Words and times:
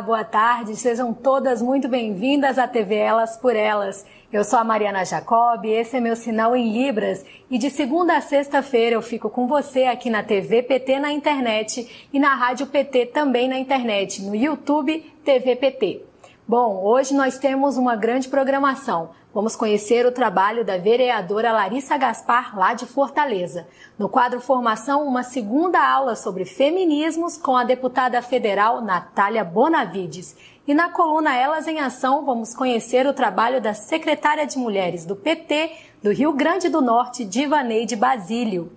Boa 0.00 0.24
tarde, 0.24 0.74
sejam 0.74 1.14
todas 1.14 1.62
muito 1.62 1.86
bem-vindas 1.88 2.58
à 2.58 2.66
TV 2.66 2.96
Elas 2.96 3.36
por 3.36 3.54
Elas. 3.54 4.04
Eu 4.32 4.42
sou 4.42 4.58
a 4.58 4.64
Mariana 4.64 5.04
Jacob, 5.04 5.64
esse 5.64 5.96
é 5.96 6.00
meu 6.00 6.16
sinal 6.16 6.56
em 6.56 6.72
Libras 6.72 7.24
e 7.48 7.56
de 7.58 7.70
segunda 7.70 8.16
a 8.16 8.20
sexta-feira 8.20 8.96
eu 8.96 9.02
fico 9.02 9.30
com 9.30 9.46
você 9.46 9.84
aqui 9.84 10.10
na 10.10 10.22
TV 10.24 10.62
PT 10.64 10.98
na 10.98 11.12
internet 11.12 12.08
e 12.12 12.18
na 12.18 12.34
Rádio 12.34 12.66
PT 12.66 13.06
também 13.06 13.48
na 13.48 13.56
internet, 13.56 14.20
no 14.22 14.34
YouTube 14.34 15.00
TV 15.24 15.54
PT. 15.54 16.13
Bom, 16.46 16.82
hoje 16.84 17.14
nós 17.14 17.38
temos 17.38 17.78
uma 17.78 17.96
grande 17.96 18.28
programação. 18.28 19.12
Vamos 19.32 19.56
conhecer 19.56 20.04
o 20.04 20.12
trabalho 20.12 20.62
da 20.62 20.76
vereadora 20.76 21.50
Larissa 21.50 21.96
Gaspar, 21.96 22.54
lá 22.54 22.74
de 22.74 22.84
Fortaleza. 22.84 23.66
No 23.98 24.10
quadro 24.10 24.42
Formação, 24.42 25.08
uma 25.08 25.22
segunda 25.22 25.80
aula 25.80 26.14
sobre 26.14 26.44
feminismos 26.44 27.38
com 27.38 27.56
a 27.56 27.64
deputada 27.64 28.20
federal 28.20 28.82
Natália 28.82 29.42
Bonavides. 29.42 30.36
E 30.68 30.74
na 30.74 30.90
coluna 30.90 31.34
Elas 31.34 31.66
em 31.66 31.80
Ação, 31.80 32.26
vamos 32.26 32.52
conhecer 32.52 33.06
o 33.06 33.14
trabalho 33.14 33.58
da 33.58 33.72
secretária 33.72 34.46
de 34.46 34.58
Mulheres 34.58 35.06
do 35.06 35.16
PT 35.16 35.72
do 36.02 36.12
Rio 36.12 36.34
Grande 36.34 36.68
do 36.68 36.82
Norte, 36.82 37.24
Divaneide 37.24 37.96
Basílio. 37.96 38.70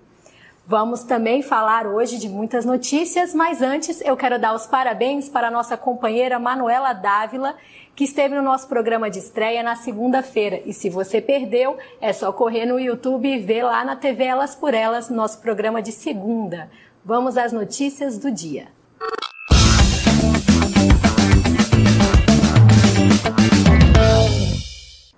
Vamos 0.70 1.04
também 1.04 1.42
falar 1.42 1.88
hoje 1.88 2.18
de 2.18 2.28
muitas 2.28 2.66
notícias, 2.66 3.34
mas 3.34 3.62
antes 3.62 4.02
eu 4.02 4.18
quero 4.18 4.38
dar 4.38 4.54
os 4.54 4.68
parabéns 4.68 5.30
para 5.30 5.48
a 5.48 5.52
nossa 5.52 5.78
companheira 5.78 6.38
Manuela 6.40 6.92
Dávila, 6.92 7.56
que 7.96 8.04
esteve 8.04 8.36
no 8.36 8.42
nosso 8.42 8.68
programa 8.68 9.10
de 9.10 9.18
estreia 9.18 9.64
na 9.64 9.78
segunda-feira. 9.78 10.62
E 10.66 10.74
se 10.74 10.90
você 10.90 11.22
perdeu, 11.22 11.78
é 12.02 12.12
só 12.12 12.34
correr 12.34 12.66
no 12.66 12.78
YouTube 12.78 13.34
e 13.34 13.40
ver 13.40 13.64
lá 13.64 13.86
na 13.86 13.96
TV 13.96 14.26
Elas 14.26 14.56
por 14.56 14.74
Elas, 14.74 15.10
nosso 15.10 15.40
programa 15.40 15.82
de 15.82 15.94
segunda. 15.94 16.70
Vamos 17.02 17.38
às 17.38 17.54
notícias 17.54 18.18
do 18.18 18.30
dia. 18.30 18.68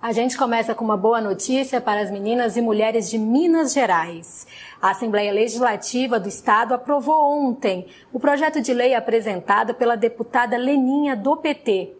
A 0.01 0.13
gente 0.13 0.37
começa 0.37 0.73
com 0.73 0.85
uma 0.85 0.95
boa 0.95 1.19
notícia 1.19 1.81
para 1.81 1.99
as 1.99 2.09
meninas 2.09 2.55
e 2.55 2.61
mulheres 2.61 3.09
de 3.09 3.17
Minas 3.17 3.73
Gerais. 3.73 4.47
A 4.81 4.91
Assembleia 4.91 5.33
Legislativa 5.33 6.17
do 6.17 6.29
Estado 6.29 6.73
aprovou 6.73 7.21
ontem 7.21 7.85
o 8.13 8.17
projeto 8.17 8.61
de 8.61 8.73
lei 8.73 8.95
apresentado 8.95 9.73
pela 9.73 9.97
deputada 9.97 10.55
Leninha 10.55 11.17
do 11.17 11.35
PT. 11.35 11.97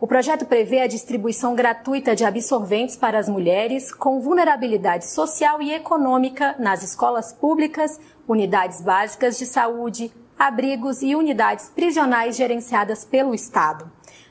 O 0.00 0.06
projeto 0.06 0.46
prevê 0.46 0.82
a 0.82 0.86
distribuição 0.86 1.56
gratuita 1.56 2.14
de 2.14 2.24
absorventes 2.24 2.96
para 2.96 3.18
as 3.18 3.28
mulheres 3.28 3.92
com 3.92 4.20
vulnerabilidade 4.20 5.06
social 5.06 5.60
e 5.60 5.72
econômica 5.72 6.54
nas 6.56 6.84
escolas 6.84 7.32
públicas, 7.32 8.00
unidades 8.28 8.80
básicas 8.80 9.36
de 9.36 9.44
saúde, 9.44 10.12
abrigos 10.38 11.02
e 11.02 11.16
unidades 11.16 11.68
prisionais 11.68 12.36
gerenciadas 12.36 13.04
pelo 13.04 13.34
Estado. 13.34 13.90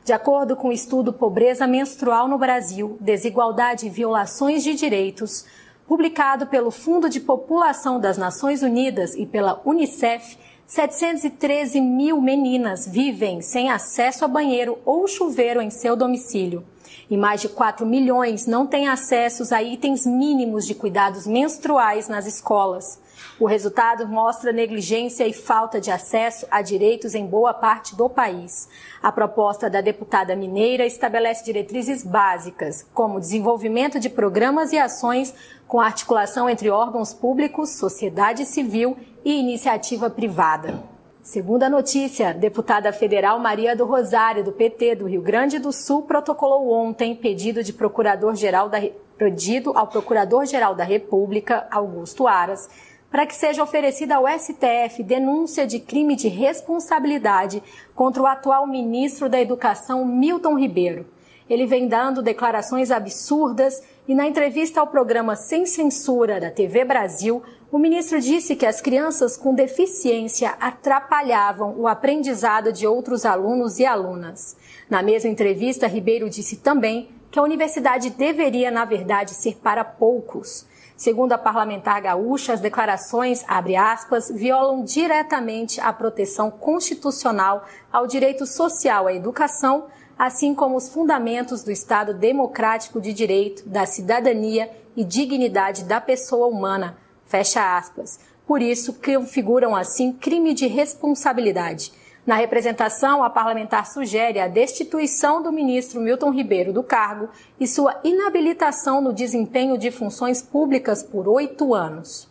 De 0.10 0.14
acordo 0.14 0.56
com 0.56 0.70
o 0.70 0.74
estudo 0.74 1.14
Pobreza 1.14 1.68
Menstrual 1.68 2.28
no 2.28 2.40
Brasil, 2.40 2.98
Desigualdade 3.00 3.86
e 3.86 3.92
Violações 3.92 4.64
de 4.64 4.74
Direitos, 4.74 5.46
publicado 5.88 6.48
pelo 6.48 6.72
Fundo 6.72 7.08
de 7.08 7.20
População 7.20 8.00
das 8.00 8.18
Nações 8.18 8.64
Unidas 8.64 9.14
e 9.14 9.28
pela 9.28 9.62
Unicef, 9.64 10.36
713 10.66 11.80
mil 11.80 12.20
meninas 12.20 12.88
vivem 12.88 13.40
sem 13.44 13.70
acesso 13.70 14.26
a 14.26 14.28
banheiro 14.28 14.80
ou 14.84 15.08
chuveiro 15.08 15.62
em 15.62 15.70
seu 15.70 15.96
domicílio. 15.96 16.66
E 17.10 17.18
mais 17.18 17.42
de 17.42 17.50
4 17.50 17.86
milhões 17.86 18.46
não 18.46 18.68
têm 18.68 18.88
acesso 18.88 19.44
a 19.54 19.64
itens 19.64 20.06
mínimos 20.06 20.66
de 20.68 20.76
cuidados 20.76 21.26
menstruais 21.26 22.08
nas 22.08 22.28
escolas. 22.28 23.02
O 23.40 23.48
resultado 23.48 24.08
mostra 24.08 24.52
negligência 24.52 25.28
e 25.28 25.34
falta 25.34 25.82
de 25.82 25.90
acesso 25.90 26.46
a 26.52 26.62
direitos 26.62 27.16
em 27.16 27.26
boa 27.26 27.54
parte 27.54 27.96
do 27.96 28.10
país. 28.10 28.70
A 29.02 29.12
proposta 29.12 29.70
da 29.70 29.82
deputada 29.82 30.36
mineira 30.36 30.86
estabelece 30.86 31.44
diretrizes 31.44 32.04
básicas, 32.04 32.86
como 32.94 33.20
desenvolvimento 33.20 34.00
de 34.00 34.10
programas 34.10 34.72
e 34.72 34.78
ações 34.78 35.34
com 35.68 35.80
articulação 35.80 36.50
entre 36.50 36.70
órgãos 36.70 37.14
públicos, 37.14 37.72
sociedade 37.72 38.46
civil 38.46 38.98
e 39.24 39.40
iniciativa 39.40 40.10
privada. 40.10 40.89
Segunda 41.22 41.70
notícia, 41.70 42.34
deputada 42.34 42.94
federal 42.94 43.40
Maria 43.40 43.76
do 43.76 43.86
Rosário, 43.86 44.44
do 44.44 44.54
PT 44.54 44.96
do 44.96 45.06
Rio 45.06 45.22
Grande 45.22 45.60
do 45.60 45.72
Sul, 45.72 46.04
protocolou 46.04 46.72
ontem 46.72 47.14
pedido 47.14 47.62
de 47.62 47.74
procurador-geral 47.74 48.70
da 48.70 48.80
pedido 49.18 49.78
ao 49.78 49.86
Procurador-Geral 49.86 50.74
da 50.74 50.86
República, 50.86 51.68
Augusto 51.70 52.26
Aras, 52.26 52.70
para 53.12 53.26
que 53.26 53.36
seja 53.36 53.62
oferecida 53.62 54.16
ao 54.16 54.26
STF 54.26 55.04
denúncia 55.04 55.68
de 55.68 55.78
crime 55.78 56.16
de 56.16 56.30
responsabilidade 56.30 57.62
contra 57.94 58.24
o 58.24 58.26
atual 58.26 58.66
ministro 58.66 59.28
da 59.28 59.42
Educação, 59.42 60.06
Milton 60.06 60.58
Ribeiro. 60.58 61.06
Ele 61.50 61.66
vem 61.66 61.88
dando 61.88 62.22
declarações 62.22 62.92
absurdas 62.92 63.84
e, 64.08 64.16
na 64.16 64.26
entrevista 64.26 64.80
ao 64.80 64.88
programa 64.88 65.36
Sem 65.36 65.66
Censura 65.66 66.40
da 66.40 66.50
TV 66.50 66.86
Brasil, 66.86 67.44
o 67.72 67.78
ministro 67.78 68.20
disse 68.20 68.56
que 68.56 68.66
as 68.66 68.82
crianças 68.82 69.38
com 69.38 69.54
deficiência 69.54 70.56
atrapalhavam 70.60 71.76
o 71.78 71.88
aprendizado 71.88 72.74
de 72.74 72.88
outros 72.88 73.26
alunos 73.26 73.78
e 73.78 73.86
alunas. 73.86 74.58
Na 74.90 75.04
mesma 75.04 75.30
entrevista, 75.30 75.86
Ribeiro 75.86 76.30
disse 76.30 76.58
também 76.58 77.10
que 77.30 77.38
a 77.38 77.44
universidade 77.44 78.10
deveria, 78.10 78.72
na 78.72 78.86
verdade, 78.86 79.36
ser 79.36 79.58
para 79.58 79.84
poucos. 79.84 80.66
Segundo 80.98 81.32
a 81.34 81.38
parlamentar 81.38 82.02
gaúcha, 82.02 82.54
as 82.54 82.60
declarações, 82.60 83.46
abre 83.48 83.76
aspas, 83.76 84.32
violam 84.32 84.84
diretamente 84.84 85.80
a 85.80 85.94
proteção 85.94 86.50
constitucional 86.50 87.66
ao 87.94 88.08
direito 88.08 88.48
social 88.48 89.06
à 89.06 89.14
educação, 89.14 89.86
assim 90.18 90.56
como 90.56 90.76
os 90.76 90.90
fundamentos 90.90 91.64
do 91.64 91.72
Estado 91.72 92.16
democrático 92.16 93.00
de 93.00 93.14
direito, 93.14 93.70
da 93.70 93.86
cidadania 93.86 94.72
e 94.98 95.04
dignidade 95.04 95.84
da 95.84 96.02
pessoa 96.02 96.48
humana. 96.48 96.98
Fecha 97.30 97.78
aspas. 97.78 98.20
Por 98.48 98.60
isso, 98.60 98.96
configuram 98.96 99.76
assim 99.76 100.12
crime 100.12 100.52
de 100.56 100.66
responsabilidade. 100.66 101.94
Na 102.26 102.36
representação, 102.36 103.24
a 103.24 103.30
parlamentar 103.30 103.86
sugere 103.86 104.40
a 104.40 104.48
destituição 104.48 105.42
do 105.42 105.52
ministro 105.52 106.02
Milton 106.02 106.32
Ribeiro 106.32 106.74
do 106.74 106.82
cargo 106.82 107.30
e 107.60 107.68
sua 107.68 108.00
inabilitação 108.04 109.00
no 109.00 109.14
desempenho 109.14 109.78
de 109.78 109.92
funções 109.92 110.42
públicas 110.42 111.04
por 111.04 111.28
oito 111.28 111.76
anos. 111.76 112.28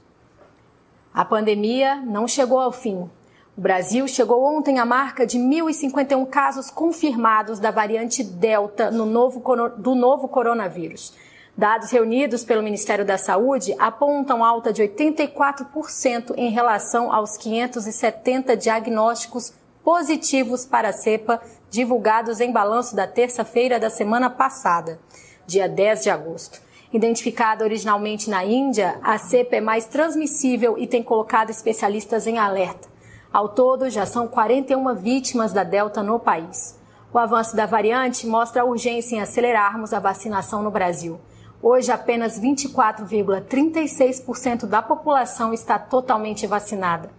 A 1.14 1.24
pandemia 1.24 1.96
não 1.96 2.26
chegou 2.26 2.58
ao 2.58 2.72
fim. 2.72 3.08
O 3.56 3.60
Brasil 3.60 4.06
chegou 4.08 4.44
ontem 4.44 4.80
à 4.80 4.84
marca 4.84 5.24
de 5.24 5.38
1.051 5.38 6.28
casos 6.28 6.70
confirmados 6.70 7.60
da 7.60 7.70
variante 7.70 8.24
Delta 8.24 8.90
no 8.90 9.06
novo, 9.06 9.40
do 9.76 9.94
novo 9.94 10.26
coronavírus. 10.26 11.14
Dados 11.58 11.90
reunidos 11.90 12.44
pelo 12.44 12.62
Ministério 12.62 13.04
da 13.04 13.18
Saúde 13.18 13.74
apontam 13.80 14.44
alta 14.44 14.72
de 14.72 14.80
84% 14.80 16.34
em 16.36 16.50
relação 16.50 17.12
aos 17.12 17.36
570 17.36 18.56
diagnósticos 18.56 19.52
positivos 19.82 20.64
para 20.64 20.90
a 20.90 20.92
cepa 20.92 21.42
divulgados 21.68 22.38
em 22.38 22.52
balanço 22.52 22.94
da 22.94 23.08
terça-feira 23.08 23.80
da 23.80 23.90
semana 23.90 24.30
passada, 24.30 25.00
dia 25.48 25.68
10 25.68 26.04
de 26.04 26.10
agosto. 26.10 26.60
Identificada 26.92 27.64
originalmente 27.64 28.30
na 28.30 28.44
Índia, 28.44 28.96
a 29.02 29.18
cepa 29.18 29.56
é 29.56 29.60
mais 29.60 29.84
transmissível 29.84 30.78
e 30.78 30.86
tem 30.86 31.02
colocado 31.02 31.50
especialistas 31.50 32.28
em 32.28 32.38
alerta. 32.38 32.86
Ao 33.32 33.48
todo, 33.48 33.90
já 33.90 34.06
são 34.06 34.28
41 34.28 34.94
vítimas 34.94 35.52
da 35.52 35.64
Delta 35.64 36.04
no 36.04 36.20
país. 36.20 36.78
O 37.12 37.18
avanço 37.18 37.56
da 37.56 37.66
variante 37.66 38.28
mostra 38.28 38.62
a 38.62 38.64
urgência 38.64 39.16
em 39.16 39.20
acelerarmos 39.20 39.92
a 39.92 39.98
vacinação 39.98 40.62
no 40.62 40.70
Brasil. 40.70 41.18
Hoje, 41.60 41.90
apenas 41.90 42.40
24,36% 42.40 44.66
da 44.66 44.80
população 44.80 45.52
está 45.52 45.76
totalmente 45.78 46.46
vacinada. 46.46 47.10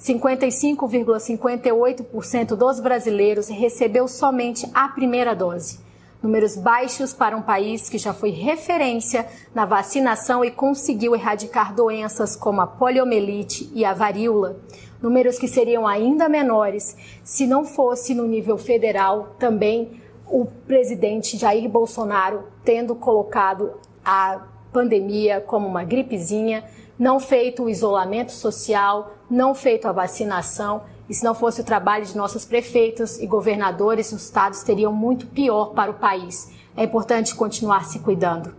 55,58% 0.00 2.56
dos 2.56 2.80
brasileiros 2.80 3.48
recebeu 3.48 4.08
somente 4.08 4.68
a 4.74 4.88
primeira 4.88 5.32
dose. 5.34 5.78
Números 6.20 6.56
baixos 6.56 7.12
para 7.12 7.36
um 7.36 7.42
país 7.42 7.88
que 7.88 7.98
já 7.98 8.12
foi 8.12 8.30
referência 8.30 9.28
na 9.54 9.64
vacinação 9.64 10.44
e 10.44 10.50
conseguiu 10.50 11.14
erradicar 11.14 11.72
doenças 11.74 12.34
como 12.34 12.62
a 12.62 12.66
poliomielite 12.66 13.70
e 13.74 13.84
a 13.84 13.92
varíola. 13.92 14.56
Números 15.00 15.38
que 15.38 15.46
seriam 15.46 15.86
ainda 15.86 16.28
menores 16.28 16.96
se 17.22 17.46
não 17.46 17.64
fosse 17.64 18.12
no 18.14 18.26
nível 18.26 18.58
federal 18.58 19.36
também 19.38 20.02
o 20.26 20.46
presidente 20.46 21.36
Jair 21.36 21.68
Bolsonaro 21.68 22.44
tendo 22.64 22.94
colocado 22.94 23.72
a 24.04 24.40
pandemia 24.72 25.40
como 25.40 25.66
uma 25.66 25.84
gripezinha 25.84 26.64
não 26.98 27.18
feito 27.18 27.64
o 27.64 27.68
isolamento 27.68 28.32
social, 28.32 29.14
não 29.28 29.54
feito 29.54 29.88
a 29.88 29.92
vacinação. 29.92 30.82
E 31.08 31.14
se 31.14 31.24
não 31.24 31.34
fosse 31.34 31.60
o 31.60 31.64
trabalho 31.64 32.04
de 32.04 32.16
nossos 32.16 32.44
prefeitos 32.44 33.18
e 33.18 33.26
governadores, 33.26 34.12
os 34.12 34.24
estados 34.24 34.62
teriam 34.62 34.92
muito 34.92 35.26
pior 35.26 35.74
para 35.74 35.90
o 35.90 35.94
país. 35.94 36.50
É 36.76 36.84
importante 36.84 37.34
continuar 37.34 37.84
se 37.84 37.98
cuidando. 37.98 38.54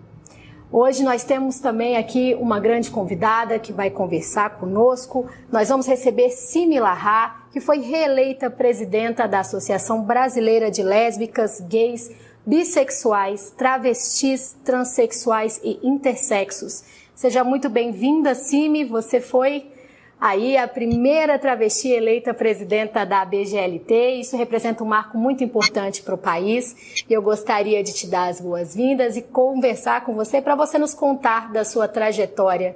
Hoje 0.72 1.04
nós 1.04 1.24
temos 1.24 1.60
também 1.60 1.96
aqui 1.96 2.36
uma 2.40 2.60
grande 2.60 2.92
convidada 2.92 3.58
que 3.58 3.72
vai 3.72 3.90
conversar 3.90 4.58
conosco. 4.58 5.26
Nós 5.52 5.70
vamos 5.70 5.88
receber 5.88 6.30
Simi 6.32 6.78
que 7.52 7.62
foi 7.62 7.80
reeleita 7.80 8.50
presidenta 8.50 9.28
da 9.28 9.40
Associação 9.40 10.04
Brasileira 10.04 10.70
de 10.70 10.84
Lésbicas, 10.84 11.62
Gays, 11.62 12.12
Bissexuais, 12.46 13.50
Travestis, 13.58 14.56
Transsexuais 14.64 15.60
e 15.64 15.80
Intersexos. 15.82 16.84
Seja 17.16 17.44
muito 17.44 17.70
bem-vinda, 17.70 18.36
Simi. 18.36 18.86
Você 18.86 19.20
foi 19.20 19.66
aí 20.22 20.56
a 20.56 20.68
primeira 20.68 21.40
travesti 21.40 21.88
eleita 21.88 22.36
presidenta 22.36 23.04
da 23.04 23.26
BGLT. 23.26 24.20
Isso 24.20 24.38
representa 24.38 24.84
um 24.84 24.88
marco 24.88 25.18
muito 25.18 25.44
importante 25.44 26.04
para 26.04 26.14
o 26.14 26.20
país. 26.20 27.04
E 27.10 27.12
eu 27.12 27.22
gostaria 27.24 27.84
de 27.84 27.92
te 27.96 28.06
dar 28.06 28.30
as 28.30 28.40
boas-vindas 28.40 29.18
e 29.18 29.24
conversar 29.24 30.06
com 30.06 30.14
você 30.14 30.40
para 30.40 30.54
você 30.54 30.78
nos 30.78 30.94
contar 30.94 31.52
da 31.52 31.66
sua 31.66 31.88
trajetória. 31.88 32.76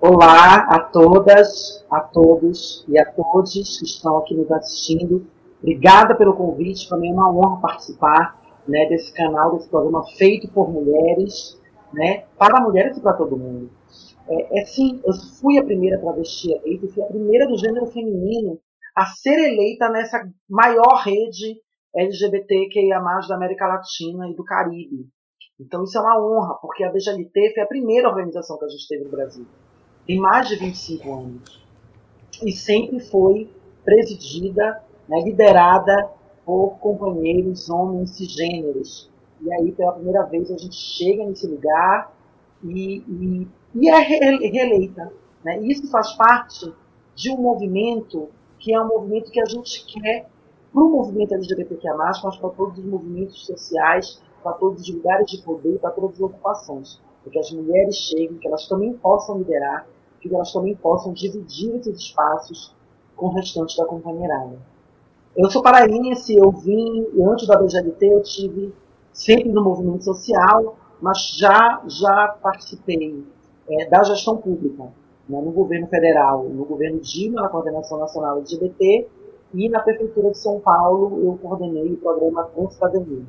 Olá 0.00 0.66
a 0.70 0.80
todas, 0.80 1.84
a 1.90 2.00
todos 2.00 2.82
e 2.88 2.98
a 2.98 3.04
todos 3.04 3.78
que 3.78 3.84
estão 3.84 4.16
aqui 4.16 4.34
nos 4.34 4.50
assistindo. 4.50 5.26
Obrigada 5.60 6.14
pelo 6.14 6.32
convite, 6.32 6.88
para 6.88 6.96
mim 6.96 7.10
é 7.10 7.12
uma 7.12 7.30
honra 7.30 7.60
participar 7.60 8.41
né, 8.66 8.86
desse 8.86 9.12
canal, 9.12 9.56
desse 9.56 9.68
programa 9.68 10.04
feito 10.16 10.48
por 10.48 10.70
mulheres, 10.70 11.60
né, 11.92 12.24
para 12.38 12.60
mulheres 12.60 12.96
e 12.96 13.00
para 13.00 13.14
todo 13.14 13.36
mundo. 13.36 13.70
É, 14.28 14.60
é 14.60 14.64
sim, 14.64 15.00
eu 15.04 15.12
fui 15.40 15.58
a 15.58 15.64
primeira 15.64 16.00
travesti 16.00 16.52
eleita, 16.52 16.88
fui 16.88 17.02
a 17.02 17.06
primeira 17.06 17.46
do 17.46 17.58
gênero 17.58 17.86
feminino 17.86 18.58
a 18.94 19.06
ser 19.06 19.38
eleita 19.38 19.88
nessa 19.88 20.22
maior 20.48 21.02
rede 21.04 21.60
LGBTQIA+, 21.94 23.00
da 23.28 23.36
América 23.36 23.66
Latina 23.66 24.28
e 24.28 24.34
do 24.34 24.44
Caribe. 24.44 25.08
Então 25.60 25.84
isso 25.84 25.98
é 25.98 26.00
uma 26.00 26.18
honra, 26.18 26.54
porque 26.60 26.82
a 26.84 26.90
BGLT 26.90 27.52
foi 27.54 27.62
a 27.62 27.66
primeira 27.66 28.08
organização 28.08 28.58
que 28.58 28.64
a 28.64 28.68
gente 28.68 28.88
teve 28.88 29.04
no 29.04 29.10
Brasil. 29.10 29.46
Tem 30.06 30.18
mais 30.18 30.48
de 30.48 30.56
25 30.56 31.12
anos. 31.12 31.62
E 32.44 32.52
sempre 32.52 32.98
foi 33.00 33.50
presidida, 33.84 34.82
né, 35.08 35.20
liderada 35.20 36.10
por 36.44 36.78
companheiros 36.80 37.68
homens 37.70 38.10
cisgêneros. 38.10 39.10
E 39.40 39.52
aí, 39.52 39.72
pela 39.72 39.92
primeira 39.92 40.22
vez, 40.24 40.50
a 40.50 40.56
gente 40.56 40.76
chega 40.76 41.24
nesse 41.24 41.46
lugar 41.46 42.12
e, 42.62 42.98
e, 43.08 43.48
e 43.74 43.88
é 43.88 43.98
reeleita. 43.98 45.12
Né? 45.44 45.60
Isso 45.62 45.90
faz 45.90 46.12
parte 46.12 46.72
de 47.14 47.30
um 47.30 47.38
movimento 47.38 48.28
que 48.58 48.72
é 48.72 48.80
um 48.80 48.86
movimento 48.86 49.30
que 49.30 49.40
a 49.40 49.44
gente 49.44 49.84
quer 49.86 50.28
para 50.72 50.82
o 50.82 50.88
movimento 50.88 51.34
LGBTQIA+, 51.34 51.94
mas 51.96 52.18
para 52.18 52.50
todos 52.50 52.78
os 52.78 52.84
movimentos 52.84 53.44
sociais, 53.44 54.22
para 54.42 54.52
todos 54.52 54.82
os 54.82 54.94
lugares 54.94 55.30
de 55.30 55.42
poder, 55.42 55.78
para 55.78 55.90
todas 55.90 56.14
as 56.14 56.20
ocupações. 56.20 57.00
Que 57.30 57.38
as 57.38 57.52
mulheres 57.52 57.96
cheguem, 57.96 58.38
que 58.38 58.48
elas 58.48 58.66
também 58.66 58.92
possam 58.94 59.38
liderar, 59.38 59.86
que 60.20 60.32
elas 60.32 60.52
também 60.52 60.74
possam 60.74 61.12
dividir 61.12 61.74
esses 61.76 61.98
espaços 61.98 62.74
com 63.16 63.26
o 63.26 63.34
restante 63.34 63.76
da 63.76 63.84
companheirada. 63.84 64.58
Eu 65.34 65.50
sou 65.50 65.62
paraense, 65.62 66.36
eu 66.36 66.50
vim, 66.50 67.06
antes 67.26 67.46
da 67.46 67.56
BGLT, 67.56 68.06
eu 68.06 68.22
tive 68.22 68.74
sempre 69.12 69.50
no 69.50 69.64
movimento 69.64 70.04
social, 70.04 70.76
mas 71.00 71.36
já, 71.38 71.82
já 71.86 72.36
participei 72.42 73.24
é, 73.68 73.88
da 73.88 74.02
gestão 74.02 74.36
pública, 74.36 74.84
né, 75.26 75.40
no 75.40 75.50
governo 75.50 75.86
federal, 75.86 76.44
no 76.44 76.66
governo 76.66 77.00
Dilma, 77.00 77.40
na 77.40 77.48
Coordenação 77.48 77.98
Nacional 77.98 78.38
LGBT, 78.38 79.08
e 79.54 79.68
na 79.70 79.80
Prefeitura 79.80 80.30
de 80.30 80.38
São 80.38 80.60
Paulo 80.60 81.18
eu 81.24 81.38
coordenei 81.40 81.92
o 81.92 81.96
programa 81.96 82.44
Com 82.44 82.70
Cidadania. 82.70 83.24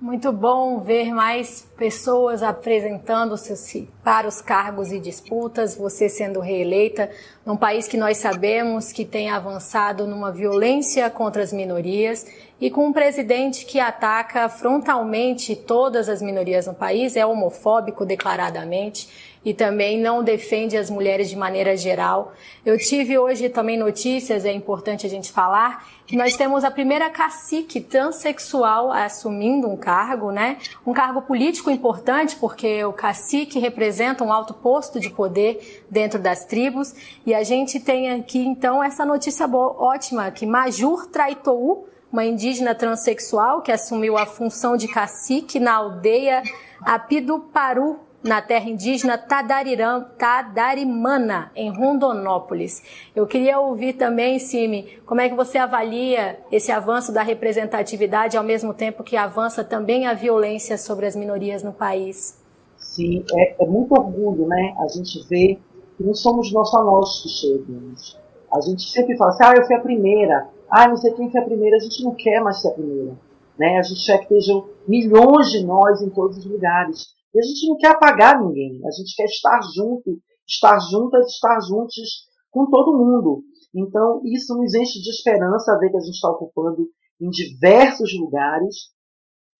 Muito 0.00 0.32
bom 0.32 0.80
ver 0.80 1.14
mais 1.14 1.66
pessoas 1.78 2.42
apresentando-se 2.42 3.88
para 4.02 4.26
os 4.26 4.40
cargos 4.42 4.90
e 4.90 4.98
disputas, 4.98 5.76
você 5.76 6.08
sendo 6.08 6.40
reeleita, 6.40 7.08
num 7.46 7.56
país 7.56 7.86
que 7.86 7.96
nós 7.96 8.18
sabemos 8.18 8.92
que 8.92 9.04
tem 9.04 9.30
avançado 9.30 10.04
numa 10.06 10.32
violência 10.32 11.08
contra 11.08 11.42
as 11.42 11.52
minorias 11.52 12.26
e 12.60 12.70
com 12.70 12.88
um 12.88 12.92
presidente 12.92 13.64
que 13.64 13.78
ataca 13.78 14.48
frontalmente 14.48 15.54
todas 15.54 16.08
as 16.08 16.20
minorias 16.20 16.66
no 16.66 16.74
país, 16.74 17.16
é 17.16 17.24
homofóbico 17.24 18.04
declaradamente 18.04 19.33
e 19.44 19.52
também 19.52 20.00
não 20.00 20.22
defende 20.22 20.76
as 20.76 20.88
mulheres 20.88 21.28
de 21.28 21.36
maneira 21.36 21.76
geral. 21.76 22.32
Eu 22.64 22.78
tive 22.78 23.18
hoje 23.18 23.48
também 23.48 23.78
notícias, 23.78 24.44
é 24.44 24.52
importante 24.52 25.06
a 25.06 25.10
gente 25.10 25.30
falar, 25.30 25.86
que 26.06 26.16
nós 26.16 26.36
temos 26.36 26.64
a 26.64 26.70
primeira 26.70 27.10
cacique 27.10 27.80
transexual 27.80 28.90
assumindo 28.90 29.68
um 29.68 29.76
cargo, 29.76 30.30
né? 30.30 30.58
Um 30.86 30.92
cargo 30.92 31.22
político 31.22 31.70
importante, 31.70 32.36
porque 32.36 32.84
o 32.84 32.92
cacique 32.92 33.58
representa 33.58 34.22
um 34.24 34.32
alto 34.32 34.54
posto 34.54 35.00
de 35.00 35.10
poder 35.10 35.84
dentro 35.90 36.18
das 36.18 36.44
tribos. 36.44 36.94
E 37.24 37.34
a 37.34 37.42
gente 37.42 37.80
tem 37.80 38.10
aqui, 38.12 38.38
então, 38.38 38.82
essa 38.82 39.04
notícia 39.04 39.46
boa, 39.46 39.74
ótima, 39.78 40.30
que 40.30 40.46
Majur 40.46 41.06
Traitou, 41.06 41.88
uma 42.12 42.24
indígena 42.24 42.74
transexual 42.74 43.60
que 43.60 43.72
assumiu 43.72 44.16
a 44.16 44.24
função 44.24 44.76
de 44.76 44.86
cacique 44.86 45.58
na 45.58 45.74
aldeia 45.74 46.42
Apiduparu, 46.80 47.98
na 48.24 48.40
terra 48.40 48.70
indígena 48.70 49.18
Tadariram, 49.18 50.06
Tadarimana, 50.18 51.52
em 51.54 51.68
Rondonópolis. 51.70 52.82
Eu 53.14 53.26
queria 53.26 53.60
ouvir 53.60 53.92
também, 53.92 54.38
Simi, 54.38 54.98
como 55.04 55.20
é 55.20 55.28
que 55.28 55.34
você 55.34 55.58
avalia 55.58 56.40
esse 56.50 56.72
avanço 56.72 57.12
da 57.12 57.22
representatividade 57.22 58.38
ao 58.38 58.42
mesmo 58.42 58.72
tempo 58.72 59.04
que 59.04 59.14
avança 59.14 59.62
também 59.62 60.06
a 60.06 60.14
violência 60.14 60.78
sobre 60.78 61.04
as 61.04 61.14
minorias 61.14 61.62
no 61.62 61.72
país? 61.72 62.42
Sim, 62.78 63.22
é, 63.34 63.62
é 63.62 63.66
muito 63.66 63.92
orgulho, 63.92 64.46
né? 64.46 64.74
A 64.78 64.88
gente 64.88 65.22
vê 65.28 65.58
que 65.96 66.02
não 66.02 66.14
somos 66.14 66.50
nós 66.50 66.70
só 66.70 66.82
nós 66.82 67.22
que 67.22 67.28
chegamos. 67.28 68.18
A 68.50 68.60
gente 68.62 68.88
sempre 68.90 69.16
fala 69.18 69.32
assim, 69.32 69.44
ah, 69.44 69.54
eu 69.56 69.66
fui 69.66 69.76
a 69.76 69.80
primeira, 69.80 70.48
ah, 70.70 70.88
não 70.88 70.96
sei 70.96 71.12
quem 71.12 71.30
foi 71.30 71.40
a 71.40 71.44
primeira, 71.44 71.76
a 71.76 71.80
gente 71.80 72.02
não 72.02 72.14
quer 72.14 72.40
mais 72.40 72.62
ser 72.62 72.68
a 72.68 72.72
primeira. 72.72 73.12
Né? 73.58 73.78
A 73.78 73.82
gente 73.82 74.06
quer 74.06 74.18
que 74.18 74.34
estejam 74.34 74.66
milhões 74.88 75.50
de 75.50 75.64
nós 75.64 76.00
em 76.00 76.08
todos 76.08 76.38
os 76.38 76.46
lugares. 76.46 77.14
E 77.34 77.38
a 77.38 77.42
gente 77.42 77.68
não 77.68 77.76
quer 77.76 77.88
apagar 77.88 78.40
ninguém, 78.40 78.80
a 78.86 78.90
gente 78.90 79.14
quer 79.16 79.24
estar 79.24 79.60
junto, 79.74 80.20
estar 80.46 80.78
juntas, 80.78 81.26
estar 81.26 81.60
juntos 81.60 82.28
com 82.50 82.70
todo 82.70 82.96
mundo. 82.96 83.42
Então, 83.74 84.20
isso 84.24 84.56
nos 84.56 84.72
enche 84.74 85.00
de 85.00 85.10
esperança 85.10 85.76
ver 85.78 85.90
que 85.90 85.96
a 85.96 86.00
gente 86.00 86.14
está 86.14 86.30
ocupando 86.30 86.88
em 87.20 87.28
diversos 87.28 88.16
lugares, 88.18 88.92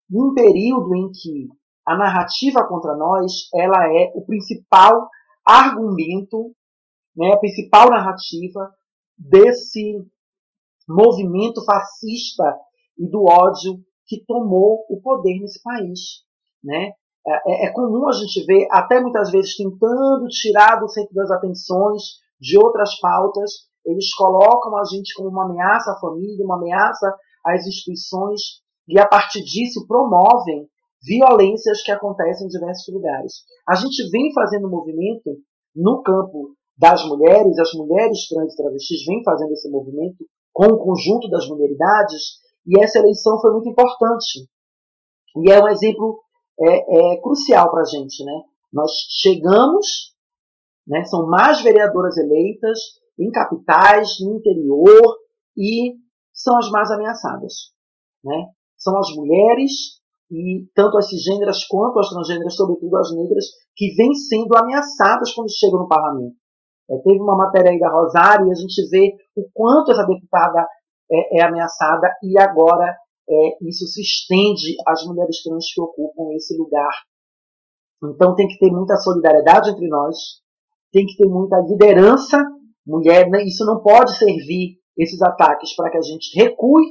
num 0.09 0.33
período 0.35 0.95
em 0.95 1.11
que 1.11 1.49
a 1.85 1.97
narrativa 1.97 2.67
contra 2.67 2.97
nós 2.97 3.49
ela 3.53 3.89
é 3.89 4.13
o 4.15 4.25
principal 4.25 5.09
argumento, 5.45 6.55
né, 7.17 7.33
a 7.33 7.39
principal 7.39 7.91
narrativa 7.91 8.73
desse 9.19 10.07
movimento 10.89 11.65
fascista 11.65 12.57
e 12.99 13.09
do 13.09 13.25
ódio 13.25 13.85
que 14.07 14.25
tomou 14.25 14.85
o 14.89 15.01
poder 15.01 15.41
nesse 15.41 15.63
país. 15.63 16.25
Né? 16.63 16.93
É, 17.27 17.33
é, 17.33 17.67
é, 17.67 17.73
comum 17.73 18.07
a 18.07 18.13
gente 18.13 18.45
ver, 18.45 18.67
até 18.71 19.01
muitas 19.01 19.31
vezes 19.31 19.57
tentando 19.57 20.27
tirar 20.29 20.77
do 20.77 20.89
centro 20.89 21.15
das 21.15 21.31
atenções 21.31 22.03
de 22.39 22.59
outras 22.59 22.99
pautas, 23.01 23.51
eles 23.85 24.15
colocam 24.15 24.77
a 24.77 24.85
gente 24.85 25.15
como 25.15 25.29
uma 25.29 25.45
ameaça 25.45 25.93
à 25.93 25.99
família, 25.99 26.45
uma 26.45 26.57
ameaça 26.57 27.15
às 27.45 27.67
instituições, 27.67 28.41
e 28.89 28.99
a 28.99 29.07
partir 29.07 29.43
disso 29.43 29.87
promovem 29.87 30.69
violências 31.03 31.83
que 31.83 31.91
acontecem 31.91 32.47
em 32.47 32.51
diversos 32.51 32.93
lugares. 32.93 33.33
A 33.69 33.75
gente 33.75 34.09
vem 34.11 34.33
fazendo 34.33 34.71
movimento 34.71 35.31
no 35.75 36.03
campo 36.03 36.55
das 36.77 37.07
mulheres, 37.07 37.59
as 37.59 37.73
mulheres 37.75 38.27
trans 38.29 38.53
e 38.53 38.57
travestis 38.57 39.05
vêm 39.07 39.23
fazendo 39.23 39.53
esse 39.53 39.71
movimento 39.71 40.25
com 40.53 40.67
o 40.67 40.79
conjunto 40.79 41.29
das 41.29 41.49
mulheridades, 41.49 42.39
e 42.67 42.83
essa 42.83 42.99
eleição 42.99 43.41
foi 43.41 43.53
muito 43.53 43.69
importante. 43.69 44.49
E 45.37 45.51
é 45.51 45.63
um 45.63 45.69
exemplo 45.69 46.24
é, 46.61 47.15
é 47.15 47.21
crucial 47.21 47.71
para 47.71 47.83
a 47.83 47.87
gente. 47.87 48.25
Né? 48.25 48.43
Nós 48.73 48.91
chegamos, 49.11 50.15
né, 50.87 51.05
são 51.05 51.27
mais 51.27 51.63
vereadoras 51.63 52.17
eleitas 52.17 52.79
em 53.19 53.31
capitais, 53.31 54.17
no 54.21 54.37
interior, 54.37 55.17
e 55.57 55.95
são 56.33 56.57
as 56.59 56.69
mais 56.71 56.91
ameaçadas. 56.91 57.73
Né? 58.25 58.49
São 58.77 58.99
as 58.99 59.15
mulheres, 59.15 60.01
e 60.31 60.67
tanto 60.75 60.99
as 60.99 61.09
cisgêneras 61.09 61.65
quanto 61.67 61.99
as 61.99 62.09
transgêneras, 62.09 62.57
sobretudo 62.57 62.97
as 62.97 63.15
negras, 63.15 63.45
que 63.77 63.95
vêm 63.95 64.15
sendo 64.15 64.57
ameaçadas 64.57 65.33
quando 65.33 65.53
chegam 65.53 65.81
no 65.81 65.89
parlamento. 65.89 66.35
É, 66.91 66.99
teve 66.99 67.21
uma 67.21 67.37
matéria 67.37 67.71
aí 67.71 67.79
da 67.79 67.91
Rosário 67.91 68.47
e 68.47 68.51
a 68.51 68.55
gente 68.55 68.89
vê 68.91 69.15
o 69.37 69.49
quanto 69.55 69.93
essa 69.93 70.05
deputada 70.05 70.67
é, 71.11 71.41
é 71.41 71.45
ameaçada 71.45 72.13
e 72.23 72.39
agora 72.39 72.95
é, 73.29 73.69
isso 73.69 73.87
se 73.87 74.03
estende 74.03 74.77
às 74.87 75.05
mulheres 75.07 75.43
trans 75.43 75.73
que 75.73 75.81
ocupam 75.81 76.35
esse 76.35 76.57
lugar. 76.57 76.93
Então 78.03 78.35
tem 78.35 78.47
que 78.47 78.59
ter 78.59 78.71
muita 78.71 78.97
solidariedade 78.97 79.71
entre 79.71 79.89
nós, 79.89 80.17
tem 80.93 81.07
que 81.07 81.17
ter 81.17 81.27
muita 81.27 81.59
liderança 81.61 82.39
mulher. 82.87 83.29
Né? 83.31 83.45
Isso 83.45 83.65
não 83.65 83.83
pode 83.83 84.17
servir 84.17 84.79
esses 84.97 85.21
ataques 85.23 85.75
para 85.75 85.91
que 85.91 85.99
a 85.99 86.03
gente 86.03 86.39
recue 86.39 86.85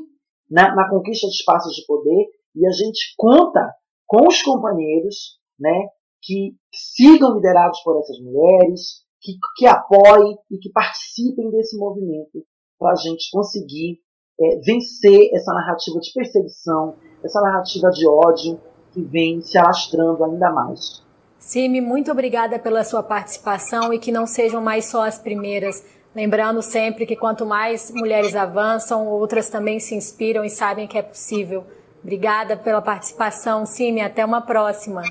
na, 0.50 0.76
na, 0.76 0.90
conquista 0.90 1.28
de 1.28 1.34
espaços 1.34 1.74
de 1.76 1.86
poder 1.86 2.28
e 2.56 2.68
a 2.68 2.72
gente 2.72 3.14
conta 3.18 3.74
com 4.06 4.28
os 4.28 4.42
companheiros, 4.42 5.40
né, 5.58 5.88
que 6.22 6.56
sigam 6.72 7.36
liderados 7.36 7.80
por 7.82 7.98
essas 8.00 8.20
mulheres, 8.20 9.04
que, 9.22 9.34
que 9.56 9.66
apoiem 9.66 10.38
e 10.52 10.58
que 10.58 10.70
participem 10.72 11.50
desse 11.50 11.78
movimento 11.78 12.46
para 12.78 12.92
a 12.92 12.96
gente 12.96 13.30
conseguir 13.32 14.02
é, 14.44 14.58
vencer 14.58 15.30
essa 15.34 15.54
narrativa 15.54 16.00
de 16.00 16.12
perseguição, 16.14 16.96
essa 17.24 17.40
narrativa 17.42 17.90
de 17.90 18.08
ódio 18.08 18.60
que 18.92 19.02
vem 19.02 19.42
se 19.42 19.58
alastrando 19.58 20.24
ainda 20.24 20.52
mais. 20.52 21.04
Simi, 21.40 21.82
muito 21.82 22.12
obrigada 22.12 22.58
pela 22.58 22.84
sua 22.84 23.04
participação 23.04 23.94
e 23.94 24.00
que 24.00 24.12
não 24.12 24.26
sejam 24.26 24.62
mais 24.62 24.86
só 24.86 25.06
as 25.06 25.20
primeiras. 25.20 25.84
Lembrando 26.16 26.62
sempre 26.62 27.06
que 27.06 27.16
quanto 27.16 27.46
mais 27.46 27.92
mulheres 27.92 28.36
avançam, 28.36 29.08
outras 29.08 29.50
também 29.50 29.80
se 29.80 29.96
inspiram 29.96 30.44
e 30.44 30.50
sabem 30.50 30.88
que 30.88 30.98
é 30.98 31.02
possível. 31.02 31.64
Obrigada 32.02 32.56
pela 32.56 32.82
participação, 32.82 33.66
Simi. 33.66 34.02
Até 34.02 34.24
uma 34.24 34.42
próxima. 34.42 35.02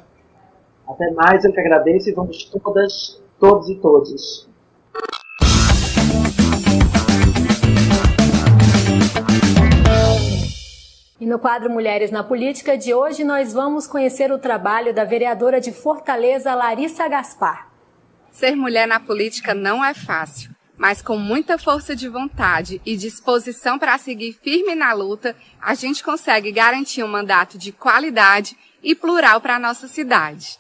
Até 0.87 1.11
mais, 1.12 1.45
eu 1.45 1.53
que 1.53 1.61
agradeço 1.61 2.09
e 2.11 2.12
vamos 2.12 2.45
todas, 2.45 3.21
todos 3.39 3.69
e 3.69 3.75
todos. 3.77 4.49
E 11.23 11.25
no 11.25 11.38
quadro 11.38 11.71
Mulheres 11.71 12.11
na 12.11 12.25
Política 12.25 12.76
de 12.76 12.93
hoje, 12.93 13.23
nós 13.23 13.52
vamos 13.52 13.87
conhecer 13.87 14.33
o 14.33 14.41
trabalho 14.41 14.93
da 14.93 15.05
vereadora 15.05 15.61
de 15.61 15.71
Fortaleza, 15.71 16.52
Larissa 16.52 17.07
Gaspar. 17.07 17.71
Ser 18.33 18.57
mulher 18.57 18.88
na 18.88 18.99
política 18.99 19.55
não 19.55 19.85
é 19.85 19.95
fácil, 19.95 20.50
mas 20.76 21.00
com 21.00 21.17
muita 21.17 21.57
força 21.57 21.95
de 21.95 22.09
vontade 22.09 22.83
e 22.85 22.97
disposição 22.97 23.79
para 23.79 23.97
seguir 23.99 24.33
firme 24.43 24.75
na 24.75 24.93
luta, 24.93 25.37
a 25.61 25.76
gente 25.76 26.02
consegue 26.02 26.50
garantir 26.50 27.05
um 27.05 27.09
mandato 27.09 27.57
de 27.57 27.71
qualidade 27.71 28.59
e 28.83 28.93
plural 28.93 29.41
para 29.41 29.55
a 29.55 29.61
nossa 29.61 29.87
cidade. 29.87 30.59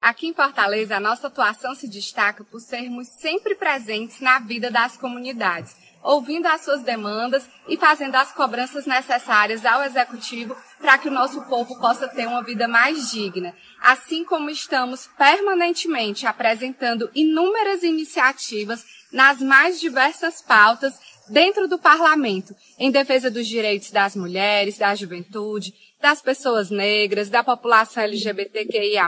Aqui 0.00 0.28
em 0.28 0.32
Fortaleza, 0.32 0.96
a 0.96 1.00
nossa 1.00 1.26
atuação 1.26 1.74
se 1.74 1.88
destaca 1.88 2.44
por 2.44 2.60
sermos 2.60 3.08
sempre 3.08 3.56
presentes 3.56 4.20
na 4.20 4.38
vida 4.38 4.70
das 4.70 4.96
comunidades 4.96 5.89
ouvindo 6.02 6.46
as 6.46 6.62
suas 6.62 6.82
demandas 6.82 7.48
e 7.68 7.76
fazendo 7.76 8.14
as 8.14 8.32
cobranças 8.32 8.86
necessárias 8.86 9.64
ao 9.64 9.82
executivo 9.82 10.56
para 10.78 10.98
que 10.98 11.08
o 11.08 11.12
nosso 11.12 11.42
povo 11.42 11.78
possa 11.78 12.08
ter 12.08 12.26
uma 12.26 12.42
vida 12.42 12.66
mais 12.66 13.10
digna. 13.10 13.54
Assim 13.80 14.24
como 14.24 14.50
estamos 14.50 15.08
permanentemente 15.18 16.26
apresentando 16.26 17.10
inúmeras 17.14 17.82
iniciativas 17.82 18.84
nas 19.12 19.40
mais 19.40 19.80
diversas 19.80 20.40
pautas 20.40 20.94
dentro 21.28 21.68
do 21.68 21.78
parlamento, 21.78 22.54
em 22.78 22.90
defesa 22.90 23.30
dos 23.30 23.46
direitos 23.46 23.90
das 23.90 24.16
mulheres, 24.16 24.78
da 24.78 24.94
juventude, 24.94 25.72
das 26.00 26.22
pessoas 26.22 26.70
negras, 26.70 27.28
da 27.28 27.44
população 27.44 28.02
LGBTQIA+, 28.02 29.06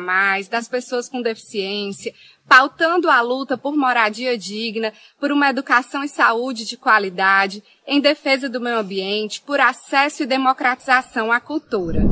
das 0.51 0.69
pessoas 0.69 1.09
com 1.09 1.23
deficiência, 1.23 2.15
pautando 2.47 3.11
a 3.11 3.21
luta 3.23 3.57
por 3.57 3.75
moradia 3.75 4.37
digna, 4.37 4.93
por 5.19 5.33
uma 5.33 5.49
educação 5.49 6.05
e 6.05 6.09
saúde 6.09 6.67
de 6.67 6.77
qualidade, 6.77 7.63
em 7.87 8.01
defesa 8.01 8.49
do 8.49 8.61
meio 8.61 8.79
ambiente, 8.79 9.41
por 9.41 9.59
acesso 9.59 10.23
e 10.23 10.27
democratização 10.27 11.33
à 11.33 11.41
cultura. 11.41 12.03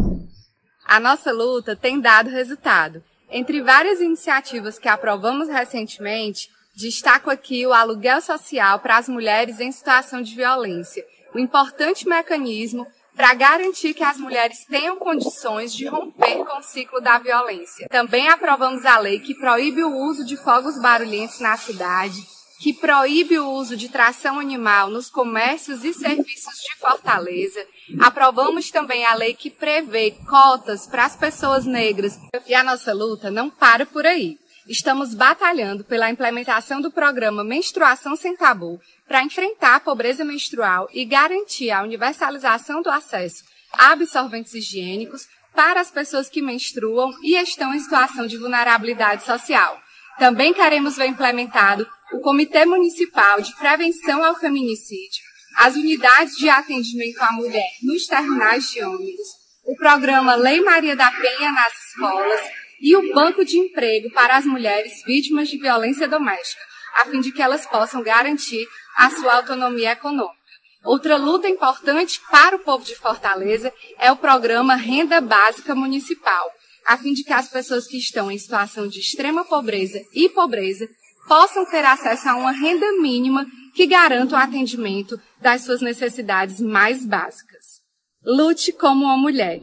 A 0.86 0.98
nossa 0.98 1.30
luta 1.30 1.76
tem 1.76 2.00
dado 2.00 2.30
resultado. 2.30 3.04
Entre 3.30 3.62
várias 3.62 4.00
iniciativas 4.00 4.78
que 4.78 4.88
aprovamos 4.88 5.48
recentemente, 5.48 6.50
destaco 6.74 7.30
aqui 7.30 7.66
o 7.66 7.72
aluguel 7.72 8.20
social 8.20 8.80
para 8.80 8.96
as 8.96 9.08
mulheres 9.08 9.60
em 9.60 9.70
situação 9.70 10.22
de 10.22 10.34
violência, 10.34 11.04
o 11.34 11.38
importante 11.38 12.08
mecanismo 12.08 12.86
para 13.20 13.34
garantir 13.34 13.92
que 13.92 14.02
as 14.02 14.16
mulheres 14.16 14.64
tenham 14.64 14.96
condições 14.96 15.74
de 15.74 15.86
romper 15.86 16.42
com 16.42 16.58
o 16.58 16.62
ciclo 16.62 17.02
da 17.02 17.18
violência. 17.18 17.86
Também 17.90 18.26
aprovamos 18.30 18.86
a 18.86 18.98
lei 18.98 19.20
que 19.20 19.34
proíbe 19.34 19.84
o 19.84 19.94
uso 19.94 20.24
de 20.24 20.38
fogos 20.38 20.80
barulhentos 20.80 21.38
na 21.38 21.54
cidade, 21.54 22.16
que 22.62 22.72
proíbe 22.72 23.38
o 23.38 23.50
uso 23.50 23.76
de 23.76 23.90
tração 23.90 24.40
animal 24.40 24.88
nos 24.88 25.10
comércios 25.10 25.84
e 25.84 25.92
serviços 25.92 26.54
de 26.62 26.78
Fortaleza. 26.78 27.62
Aprovamos 28.00 28.70
também 28.70 29.04
a 29.04 29.12
lei 29.12 29.34
que 29.34 29.50
prevê 29.50 30.12
cotas 30.26 30.86
para 30.86 31.04
as 31.04 31.14
pessoas 31.14 31.66
negras. 31.66 32.18
E 32.46 32.54
a 32.54 32.64
nossa 32.64 32.94
luta 32.94 33.30
não 33.30 33.50
para 33.50 33.84
por 33.84 34.06
aí. 34.06 34.39
Estamos 34.68 35.14
batalhando 35.14 35.84
pela 35.84 36.10
implementação 36.10 36.80
do 36.80 36.90
programa 36.90 37.42
Menstruação 37.42 38.14
Sem 38.14 38.36
Tabu, 38.36 38.80
para 39.08 39.22
enfrentar 39.22 39.76
a 39.76 39.80
pobreza 39.80 40.24
menstrual 40.24 40.88
e 40.92 41.04
garantir 41.04 41.70
a 41.70 41.82
universalização 41.82 42.82
do 42.82 42.90
acesso 42.90 43.42
a 43.72 43.92
absorventes 43.92 44.54
higiênicos 44.54 45.26
para 45.54 45.80
as 45.80 45.90
pessoas 45.90 46.28
que 46.28 46.42
menstruam 46.42 47.12
e 47.22 47.36
estão 47.36 47.74
em 47.74 47.78
situação 47.78 48.26
de 48.26 48.36
vulnerabilidade 48.36 49.24
social. 49.24 49.80
Também 50.18 50.52
queremos 50.52 50.96
ver 50.96 51.06
implementado 51.06 51.86
o 52.12 52.20
Comitê 52.20 52.64
Municipal 52.64 53.40
de 53.40 53.54
Prevenção 53.56 54.24
ao 54.24 54.34
Feminicídio, 54.36 55.22
as 55.56 55.74
unidades 55.74 56.36
de 56.36 56.48
atendimento 56.48 57.20
à 57.20 57.32
mulher 57.32 57.70
nos 57.82 58.06
terminais 58.06 58.70
de 58.70 58.82
ônibus, 58.82 59.28
o 59.64 59.76
programa 59.76 60.34
Lei 60.34 60.60
Maria 60.60 60.96
da 60.96 61.10
Penha 61.10 61.52
nas 61.52 61.72
escolas 61.86 62.40
e 62.80 62.96
o 62.96 63.14
Banco 63.14 63.44
de 63.44 63.58
Emprego 63.58 64.10
para 64.12 64.36
as 64.36 64.44
mulheres 64.44 65.02
vítimas 65.04 65.48
de 65.48 65.58
violência 65.58 66.08
doméstica, 66.08 66.62
a 66.96 67.04
fim 67.04 67.20
de 67.20 67.30
que 67.30 67.42
elas 67.42 67.66
possam 67.66 68.02
garantir 68.02 68.66
a 68.96 69.10
sua 69.10 69.36
autonomia 69.36 69.92
econômica. 69.92 70.40
Outra 70.84 71.16
luta 71.16 71.48
importante 71.48 72.20
para 72.30 72.56
o 72.56 72.60
povo 72.60 72.84
de 72.84 72.96
Fortaleza 72.96 73.72
é 73.98 74.10
o 74.10 74.16
programa 74.16 74.74
Renda 74.76 75.20
Básica 75.20 75.74
Municipal, 75.74 76.50
a 76.86 76.96
fim 76.96 77.12
de 77.12 77.22
que 77.22 77.32
as 77.32 77.48
pessoas 77.48 77.86
que 77.86 77.98
estão 77.98 78.30
em 78.30 78.38
situação 78.38 78.88
de 78.88 78.98
extrema 78.98 79.44
pobreza 79.44 80.00
e 80.14 80.28
pobreza 80.30 80.88
possam 81.28 81.64
ter 81.66 81.84
acesso 81.84 82.28
a 82.30 82.36
uma 82.36 82.50
renda 82.50 82.90
mínima 83.00 83.46
que 83.74 83.86
garanta 83.86 84.34
o 84.34 84.38
atendimento 84.38 85.20
das 85.40 85.62
suas 85.62 85.82
necessidades 85.82 86.60
mais 86.60 87.04
básicas. 87.04 87.80
Lute 88.24 88.72
como 88.72 89.04
uma 89.04 89.16
mulher. 89.16 89.60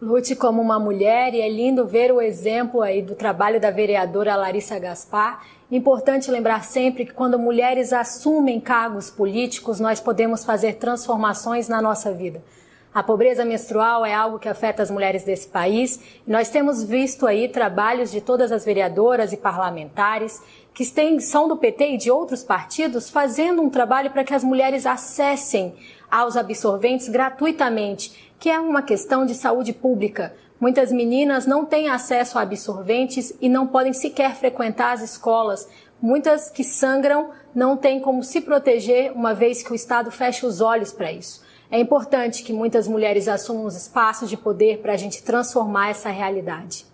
Lute 0.00 0.36
como 0.36 0.62
uma 0.62 0.78
mulher 0.78 1.34
e 1.34 1.40
é 1.40 1.48
lindo 1.48 1.84
ver 1.84 2.12
o 2.12 2.20
exemplo 2.20 2.82
aí 2.82 3.02
do 3.02 3.16
trabalho 3.16 3.60
da 3.60 3.70
vereadora 3.70 4.36
Larissa 4.36 4.78
Gaspar 4.78 5.44
Importante 5.70 6.30
lembrar 6.30 6.64
sempre 6.64 7.04
que 7.04 7.12
quando 7.12 7.38
mulheres 7.38 7.92
assumem 7.92 8.58
cargos 8.58 9.10
políticos, 9.10 9.78
nós 9.78 10.00
podemos 10.00 10.42
fazer 10.42 10.76
transformações 10.76 11.68
na 11.68 11.82
nossa 11.82 12.10
vida. 12.10 12.42
A 12.94 13.02
pobreza 13.02 13.44
menstrual 13.44 14.06
é 14.06 14.14
algo 14.14 14.38
que 14.38 14.48
afeta 14.48 14.82
as 14.82 14.90
mulheres 14.90 15.24
desse 15.24 15.46
país 15.46 16.00
nós 16.26 16.48
temos 16.48 16.82
visto 16.82 17.26
aí 17.26 17.48
trabalhos 17.48 18.10
de 18.10 18.20
todas 18.20 18.50
as 18.50 18.64
vereadoras 18.64 19.32
e 19.32 19.36
parlamentares 19.36 20.40
que 20.72 20.86
têm, 20.86 21.20
são 21.20 21.46
do 21.46 21.56
PT 21.56 21.90
e 21.90 21.96
de 21.98 22.10
outros 22.10 22.42
partidos 22.42 23.10
fazendo 23.10 23.60
um 23.60 23.68
trabalho 23.68 24.10
para 24.10 24.24
que 24.24 24.32
as 24.32 24.42
mulheres 24.42 24.86
acessem 24.86 25.74
aos 26.10 26.34
absorventes 26.34 27.08
gratuitamente, 27.08 28.27
que 28.38 28.48
é 28.48 28.58
uma 28.58 28.82
questão 28.82 29.26
de 29.26 29.34
saúde 29.34 29.72
pública. 29.72 30.34
Muitas 30.60 30.90
meninas 30.90 31.46
não 31.46 31.64
têm 31.64 31.88
acesso 31.88 32.38
a 32.38 32.42
absorventes 32.42 33.32
e 33.40 33.48
não 33.48 33.66
podem 33.66 33.92
sequer 33.92 34.34
frequentar 34.34 34.92
as 34.92 35.02
escolas. 35.02 35.68
Muitas 36.00 36.50
que 36.50 36.64
sangram 36.64 37.30
não 37.54 37.76
têm 37.76 38.00
como 38.00 38.22
se 38.22 38.40
proteger, 38.40 39.12
uma 39.12 39.34
vez 39.34 39.62
que 39.62 39.72
o 39.72 39.74
Estado 39.74 40.10
fecha 40.10 40.46
os 40.46 40.60
olhos 40.60 40.92
para 40.92 41.12
isso. 41.12 41.42
É 41.70 41.78
importante 41.78 42.42
que 42.42 42.52
muitas 42.52 42.88
mulheres 42.88 43.28
assumam 43.28 43.66
os 43.66 43.76
espaços 43.76 44.30
de 44.30 44.36
poder 44.36 44.78
para 44.78 44.94
a 44.94 44.96
gente 44.96 45.22
transformar 45.22 45.90
essa 45.90 46.08
realidade. 46.08 46.87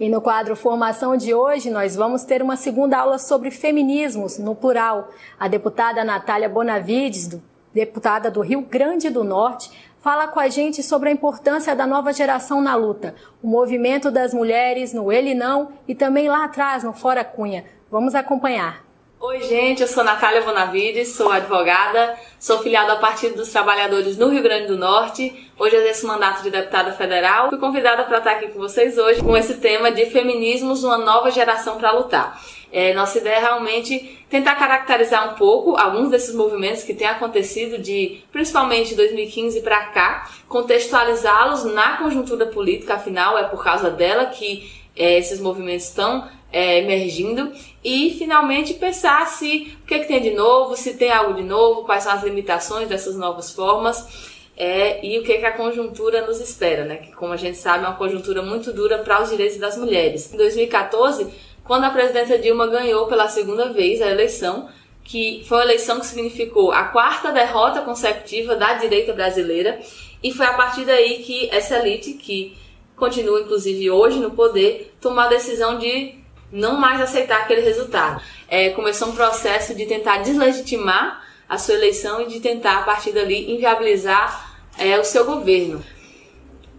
E 0.00 0.08
no 0.08 0.20
quadro 0.20 0.54
Formação 0.54 1.16
de 1.16 1.34
hoje, 1.34 1.70
nós 1.70 1.96
vamos 1.96 2.22
ter 2.22 2.40
uma 2.40 2.56
segunda 2.56 2.98
aula 2.98 3.18
sobre 3.18 3.50
feminismos, 3.50 4.38
no 4.38 4.54
plural. 4.54 5.08
A 5.40 5.48
deputada 5.48 6.04
Natália 6.04 6.48
Bonavides, 6.48 7.26
do, 7.26 7.42
deputada 7.74 8.30
do 8.30 8.40
Rio 8.40 8.60
Grande 8.60 9.10
do 9.10 9.24
Norte, 9.24 9.72
fala 10.00 10.28
com 10.28 10.38
a 10.38 10.48
gente 10.48 10.84
sobre 10.84 11.08
a 11.08 11.12
importância 11.12 11.74
da 11.74 11.84
nova 11.84 12.12
geração 12.12 12.60
na 12.60 12.76
luta, 12.76 13.16
o 13.42 13.48
movimento 13.48 14.08
das 14.08 14.32
mulheres 14.32 14.92
no 14.92 15.10
Ele 15.10 15.34
Não 15.34 15.72
e 15.88 15.96
também 15.96 16.28
lá 16.28 16.44
atrás, 16.44 16.84
no 16.84 16.92
Fora 16.92 17.24
Cunha. 17.24 17.64
Vamos 17.90 18.14
acompanhar. 18.14 18.87
Oi, 19.20 19.42
gente, 19.42 19.82
eu 19.82 19.88
sou 19.88 20.04
Natália 20.04 20.42
Bonavides, 20.42 21.08
sou 21.08 21.28
advogada, 21.28 22.16
sou 22.38 22.60
filiada 22.60 22.92
ao 22.92 23.00
Partido 23.00 23.34
dos 23.34 23.50
Trabalhadores 23.50 24.16
no 24.16 24.28
Rio 24.28 24.44
Grande 24.44 24.68
do 24.68 24.76
Norte. 24.76 25.50
Hoje 25.58 25.74
exerço 25.74 26.06
o 26.06 26.08
mandato 26.08 26.44
de 26.44 26.50
deputada 26.50 26.92
federal. 26.92 27.48
Fui 27.48 27.58
convidada 27.58 28.04
para 28.04 28.18
estar 28.18 28.30
aqui 28.30 28.46
com 28.46 28.60
vocês 28.60 28.96
hoje 28.96 29.20
com 29.20 29.36
esse 29.36 29.54
tema 29.54 29.90
de 29.90 30.06
feminismos, 30.06 30.84
uma 30.84 30.96
nova 30.96 31.32
geração 31.32 31.78
para 31.78 31.90
lutar. 31.90 32.40
É, 32.70 32.94
nossa 32.94 33.18
ideia 33.18 33.38
é 33.38 33.40
realmente 33.40 34.24
tentar 34.30 34.54
caracterizar 34.54 35.32
um 35.32 35.34
pouco 35.34 35.76
alguns 35.76 36.10
desses 36.10 36.32
movimentos 36.32 36.84
que 36.84 36.94
têm 36.94 37.08
acontecido 37.08 37.76
de 37.76 38.22
principalmente 38.30 38.94
2015 38.94 39.62
para 39.62 39.86
cá, 39.86 40.30
contextualizá-los 40.48 41.64
na 41.64 41.96
conjuntura 41.96 42.46
política, 42.46 42.94
afinal 42.94 43.36
é 43.36 43.42
por 43.42 43.64
causa 43.64 43.90
dela 43.90 44.26
que 44.26 44.70
é, 44.94 45.18
esses 45.18 45.40
movimentos 45.40 45.88
estão 45.88 46.28
é, 46.52 46.78
emergindo 46.78 47.52
e 47.84 48.14
finalmente 48.18 48.74
pensar 48.74 49.26
se 49.26 49.76
o 49.82 49.86
que, 49.86 49.94
é 49.94 49.98
que 50.00 50.08
tem 50.08 50.20
de 50.20 50.30
novo, 50.30 50.76
se 50.76 50.94
tem 50.94 51.10
algo 51.10 51.34
de 51.34 51.42
novo, 51.42 51.84
quais 51.84 52.04
são 52.04 52.12
as 52.12 52.22
limitações 52.22 52.88
dessas 52.88 53.16
novas 53.16 53.52
formas 53.52 54.36
é, 54.56 55.06
e 55.06 55.16
o 55.18 55.22
que, 55.22 55.32
é 55.32 55.38
que 55.38 55.46
a 55.46 55.52
conjuntura 55.52 56.26
nos 56.26 56.40
espera, 56.40 56.84
né? 56.84 56.96
Que, 56.96 57.12
como 57.12 57.32
a 57.32 57.36
gente 57.36 57.56
sabe, 57.56 57.84
é 57.84 57.88
uma 57.88 57.96
conjuntura 57.96 58.42
muito 58.42 58.72
dura 58.72 58.98
para 58.98 59.22
os 59.22 59.30
direitos 59.30 59.56
das 59.56 59.78
mulheres. 59.78 60.34
Em 60.34 60.36
2014, 60.36 61.28
quando 61.62 61.84
a 61.84 61.90
presidenta 61.90 62.36
Dilma 62.36 62.66
ganhou 62.66 63.06
pela 63.06 63.28
segunda 63.28 63.72
vez 63.72 64.02
a 64.02 64.10
eleição, 64.10 64.68
que 65.04 65.44
foi 65.46 65.58
uma 65.58 65.64
eleição 65.64 66.00
que 66.00 66.06
significou 66.06 66.72
a 66.72 66.84
quarta 66.86 67.30
derrota 67.30 67.82
consecutiva 67.82 68.56
da 68.56 68.74
direita 68.74 69.12
brasileira, 69.12 69.78
e 70.20 70.32
foi 70.32 70.46
a 70.46 70.54
partir 70.54 70.84
daí 70.84 71.22
que 71.22 71.48
essa 71.52 71.78
elite, 71.78 72.14
que 72.14 72.56
continua 72.96 73.40
inclusive 73.40 73.88
hoje 73.92 74.18
no 74.18 74.32
poder, 74.32 74.92
tomou 75.00 75.20
a 75.20 75.28
decisão 75.28 75.78
de 75.78 76.16
não 76.50 76.78
mais 76.78 77.00
aceitar 77.00 77.40
aquele 77.40 77.60
resultado. 77.60 78.22
É, 78.48 78.70
começou 78.70 79.08
um 79.08 79.14
processo 79.14 79.74
de 79.74 79.86
tentar 79.86 80.18
deslegitimar 80.18 81.22
a 81.48 81.56
sua 81.58 81.74
eleição 81.74 82.20
e 82.22 82.26
de 82.26 82.40
tentar, 82.40 82.78
a 82.78 82.82
partir 82.82 83.12
dali, 83.12 83.52
inviabilizar 83.52 84.56
é, 84.78 84.98
o 84.98 85.04
seu 85.04 85.24
governo. 85.24 85.82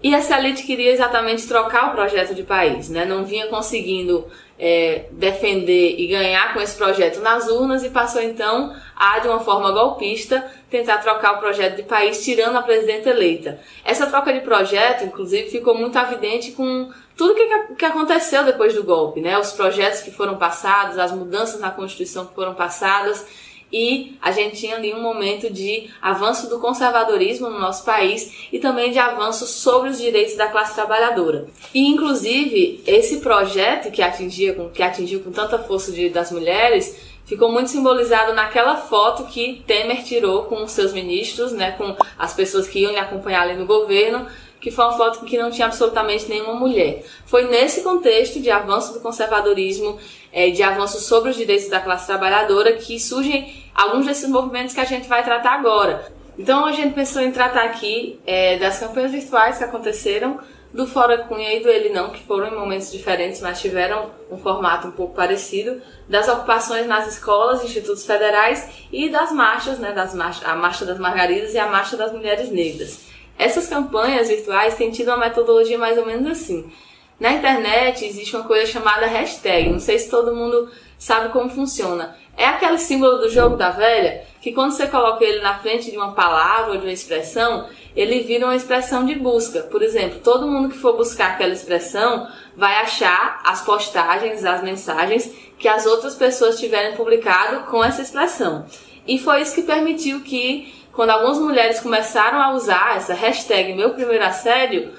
E 0.01 0.15
essa 0.15 0.37
elite 0.39 0.63
queria 0.63 0.91
exatamente 0.91 1.45
trocar 1.47 1.89
o 1.89 1.91
projeto 1.91 2.33
de 2.33 2.43
país, 2.43 2.89
né? 2.89 3.03
não 3.03 3.25
vinha 3.25 3.47
conseguindo 3.47 4.25
é, 4.57 5.05
defender 5.11 5.95
e 5.97 6.07
ganhar 6.07 6.53
com 6.53 6.61
esse 6.61 6.77
projeto 6.77 7.19
nas 7.19 7.47
urnas 7.49 7.83
e 7.83 7.89
passou 7.89 8.21
então 8.21 8.73
a, 8.95 9.19
de 9.19 9.27
uma 9.27 9.41
forma 9.41 9.71
golpista, 9.71 10.45
tentar 10.69 10.99
trocar 10.99 11.33
o 11.33 11.39
projeto 11.39 11.75
de 11.75 11.83
país, 11.83 12.23
tirando 12.23 12.57
a 12.57 12.61
presidenta 12.61 13.09
eleita. 13.09 13.59
Essa 13.83 14.07
troca 14.07 14.31
de 14.31 14.39
projeto, 14.39 15.03
inclusive, 15.03 15.49
ficou 15.49 15.75
muito 15.75 15.97
evidente 15.97 16.51
com 16.51 16.89
tudo 17.19 17.35
que, 17.35 17.75
que 17.75 17.83
aconteceu 17.83 18.45
depois 18.45 18.73
do 18.73 18.81
golpe, 18.81 19.19
né? 19.19 19.37
Os 19.37 19.51
projetos 19.51 19.99
que 19.99 20.09
foram 20.09 20.37
passados, 20.37 20.97
as 20.97 21.11
mudanças 21.11 21.59
na 21.59 21.69
Constituição 21.69 22.25
que 22.25 22.33
foram 22.33 22.55
passadas 22.55 23.25
e 23.69 24.17
a 24.21 24.31
gente 24.31 24.55
tinha 24.55 24.77
ali 24.77 24.93
um 24.93 25.01
momento 25.01 25.51
de 25.51 25.89
avanço 26.01 26.49
do 26.49 26.59
conservadorismo 26.59 27.49
no 27.49 27.59
nosso 27.59 27.83
país 27.83 28.47
e 28.53 28.57
também 28.57 28.93
de 28.93 28.99
avanço 28.99 29.45
sobre 29.45 29.89
os 29.89 29.97
direitos 29.97 30.37
da 30.37 30.47
classe 30.47 30.73
trabalhadora. 30.73 31.49
E 31.73 31.87
inclusive 31.89 32.81
esse 32.87 33.19
projeto 33.19 33.91
que 33.91 34.01
atingia 34.01 34.55
que 34.73 34.81
atingiu 34.81 35.19
com 35.19 35.29
tanta 35.29 35.59
força 35.59 35.91
de, 35.91 36.09
das 36.09 36.31
mulheres 36.31 36.97
ficou 37.25 37.51
muito 37.51 37.69
simbolizado 37.69 38.33
naquela 38.33 38.77
foto 38.77 39.25
que 39.25 39.61
Temer 39.67 40.05
tirou 40.05 40.43
com 40.43 40.63
os 40.63 40.71
seus 40.71 40.93
ministros, 40.93 41.51
né, 41.51 41.71
com 41.73 41.97
as 42.17 42.33
pessoas 42.33 42.65
que 42.65 42.79
iam 42.79 42.93
lhe 42.93 42.97
acompanhar 42.97 43.41
ali 43.41 43.55
no 43.55 43.65
governo, 43.65 44.25
que 44.59 44.71
foi 44.71 44.85
uma 44.85 44.97
foto 44.97 45.25
que 45.25 45.37
não 45.37 45.49
tinha 45.49 45.67
absolutamente 45.67 46.27
nenhuma 46.27 46.53
mulher. 46.53 47.03
Foi 47.25 47.47
nesse 47.47 47.81
contexto 47.81 48.39
de 48.39 48.51
avanço 48.51 48.93
do 48.93 48.99
conservadorismo, 48.99 49.97
é, 50.31 50.49
de 50.49 50.61
avanço 50.61 50.99
sobre 50.99 51.29
os 51.29 51.35
direitos 51.35 51.69
da 51.69 51.79
classe 51.79 52.05
trabalhadora, 52.05 52.73
que 52.73 52.99
surgem 52.99 53.63
alguns 53.73 54.05
desses 54.05 54.29
movimentos 54.29 54.73
que 54.73 54.81
a 54.81 54.85
gente 54.85 55.07
vai 55.07 55.23
tratar 55.23 55.53
agora. 55.53 56.11
Então 56.37 56.65
a 56.65 56.71
gente 56.71 56.93
pensou 56.93 57.21
em 57.21 57.31
tratar 57.31 57.63
aqui 57.63 58.19
é, 58.25 58.57
das 58.57 58.79
campanhas 58.79 59.11
virtuais 59.11 59.57
que 59.57 59.63
aconteceram, 59.63 60.39
do 60.73 60.85
Fora 60.85 61.17
Cunha 61.23 61.53
e 61.55 61.61
do 61.61 61.69
Ele 61.69 61.89
Não, 61.89 62.11
que 62.11 62.23
foram 62.23 62.47
em 62.47 62.55
momentos 62.55 62.91
diferentes, 62.91 63.41
mas 63.41 63.59
tiveram 63.59 64.11
um 64.29 64.37
formato 64.37 64.87
um 64.87 64.91
pouco 64.91 65.15
parecido, 65.15 65.81
das 66.07 66.27
ocupações 66.27 66.85
nas 66.85 67.07
escolas, 67.07 67.63
institutos 67.63 68.05
federais 68.05 68.69
e 68.91 69.09
das 69.09 69.31
marchas, 69.31 69.79
né, 69.79 69.91
das 69.91 70.13
marchas, 70.13 70.47
a 70.47 70.55
Marcha 70.55 70.85
das 70.85 70.99
Margaridas 70.99 71.53
e 71.53 71.59
a 71.59 71.67
Marcha 71.67 71.97
das 71.97 72.11
Mulheres 72.11 72.51
Negras. 72.51 73.08
Essas 73.39 73.67
campanhas 73.67 74.27
virtuais 74.27 74.75
têm 74.75 74.91
tido 74.91 75.07
uma 75.07 75.17
metodologia 75.17 75.77
mais 75.77 75.97
ou 75.97 76.05
menos 76.05 76.29
assim. 76.29 76.69
Na 77.17 77.31
internet 77.31 78.05
existe 78.05 78.35
uma 78.35 78.45
coisa 78.45 78.65
chamada 78.65 79.05
hashtag, 79.05 79.69
não 79.69 79.79
sei 79.79 79.97
se 79.97 80.09
todo 80.09 80.35
mundo 80.35 80.69
sabe 80.97 81.29
como 81.29 81.49
funciona. 81.49 82.17
É 82.35 82.45
aquele 82.45 82.77
símbolo 82.77 83.17
do 83.17 83.29
jogo 83.29 83.55
da 83.55 83.69
velha 83.69 84.25
que 84.41 84.51
quando 84.51 84.71
você 84.71 84.87
coloca 84.87 85.23
ele 85.23 85.41
na 85.41 85.57
frente 85.57 85.89
de 85.89 85.95
uma 85.95 86.11
palavra 86.11 86.71
ou 86.71 86.77
de 86.77 86.85
uma 86.85 86.91
expressão, 86.91 87.67
ele 87.95 88.19
vira 88.21 88.45
uma 88.45 88.55
expressão 88.55 89.05
de 89.05 89.15
busca. 89.15 89.61
Por 89.63 89.81
exemplo, 89.81 90.19
todo 90.19 90.47
mundo 90.47 90.69
que 90.69 90.77
for 90.77 90.97
buscar 90.97 91.31
aquela 91.31 91.53
expressão 91.53 92.27
vai 92.57 92.75
achar 92.75 93.41
as 93.45 93.61
postagens, 93.61 94.43
as 94.43 94.61
mensagens 94.61 95.31
que 95.57 95.67
as 95.67 95.85
outras 95.85 96.15
pessoas 96.15 96.59
tiverem 96.59 96.95
publicado 96.95 97.67
com 97.69 97.83
essa 97.83 98.01
expressão. 98.01 98.65
E 99.07 99.17
foi 99.17 99.41
isso 99.41 99.55
que 99.55 99.63
permitiu 99.63 100.21
que 100.21 100.73
quando 100.93 101.11
algumas 101.11 101.37
mulheres 101.37 101.79
começaram 101.79 102.41
a 102.41 102.53
usar 102.53 102.97
essa 102.97 103.13
hashtag 103.13 103.73
meu 103.73 103.91
primeiro 103.91 104.23
assédio, 104.23 104.91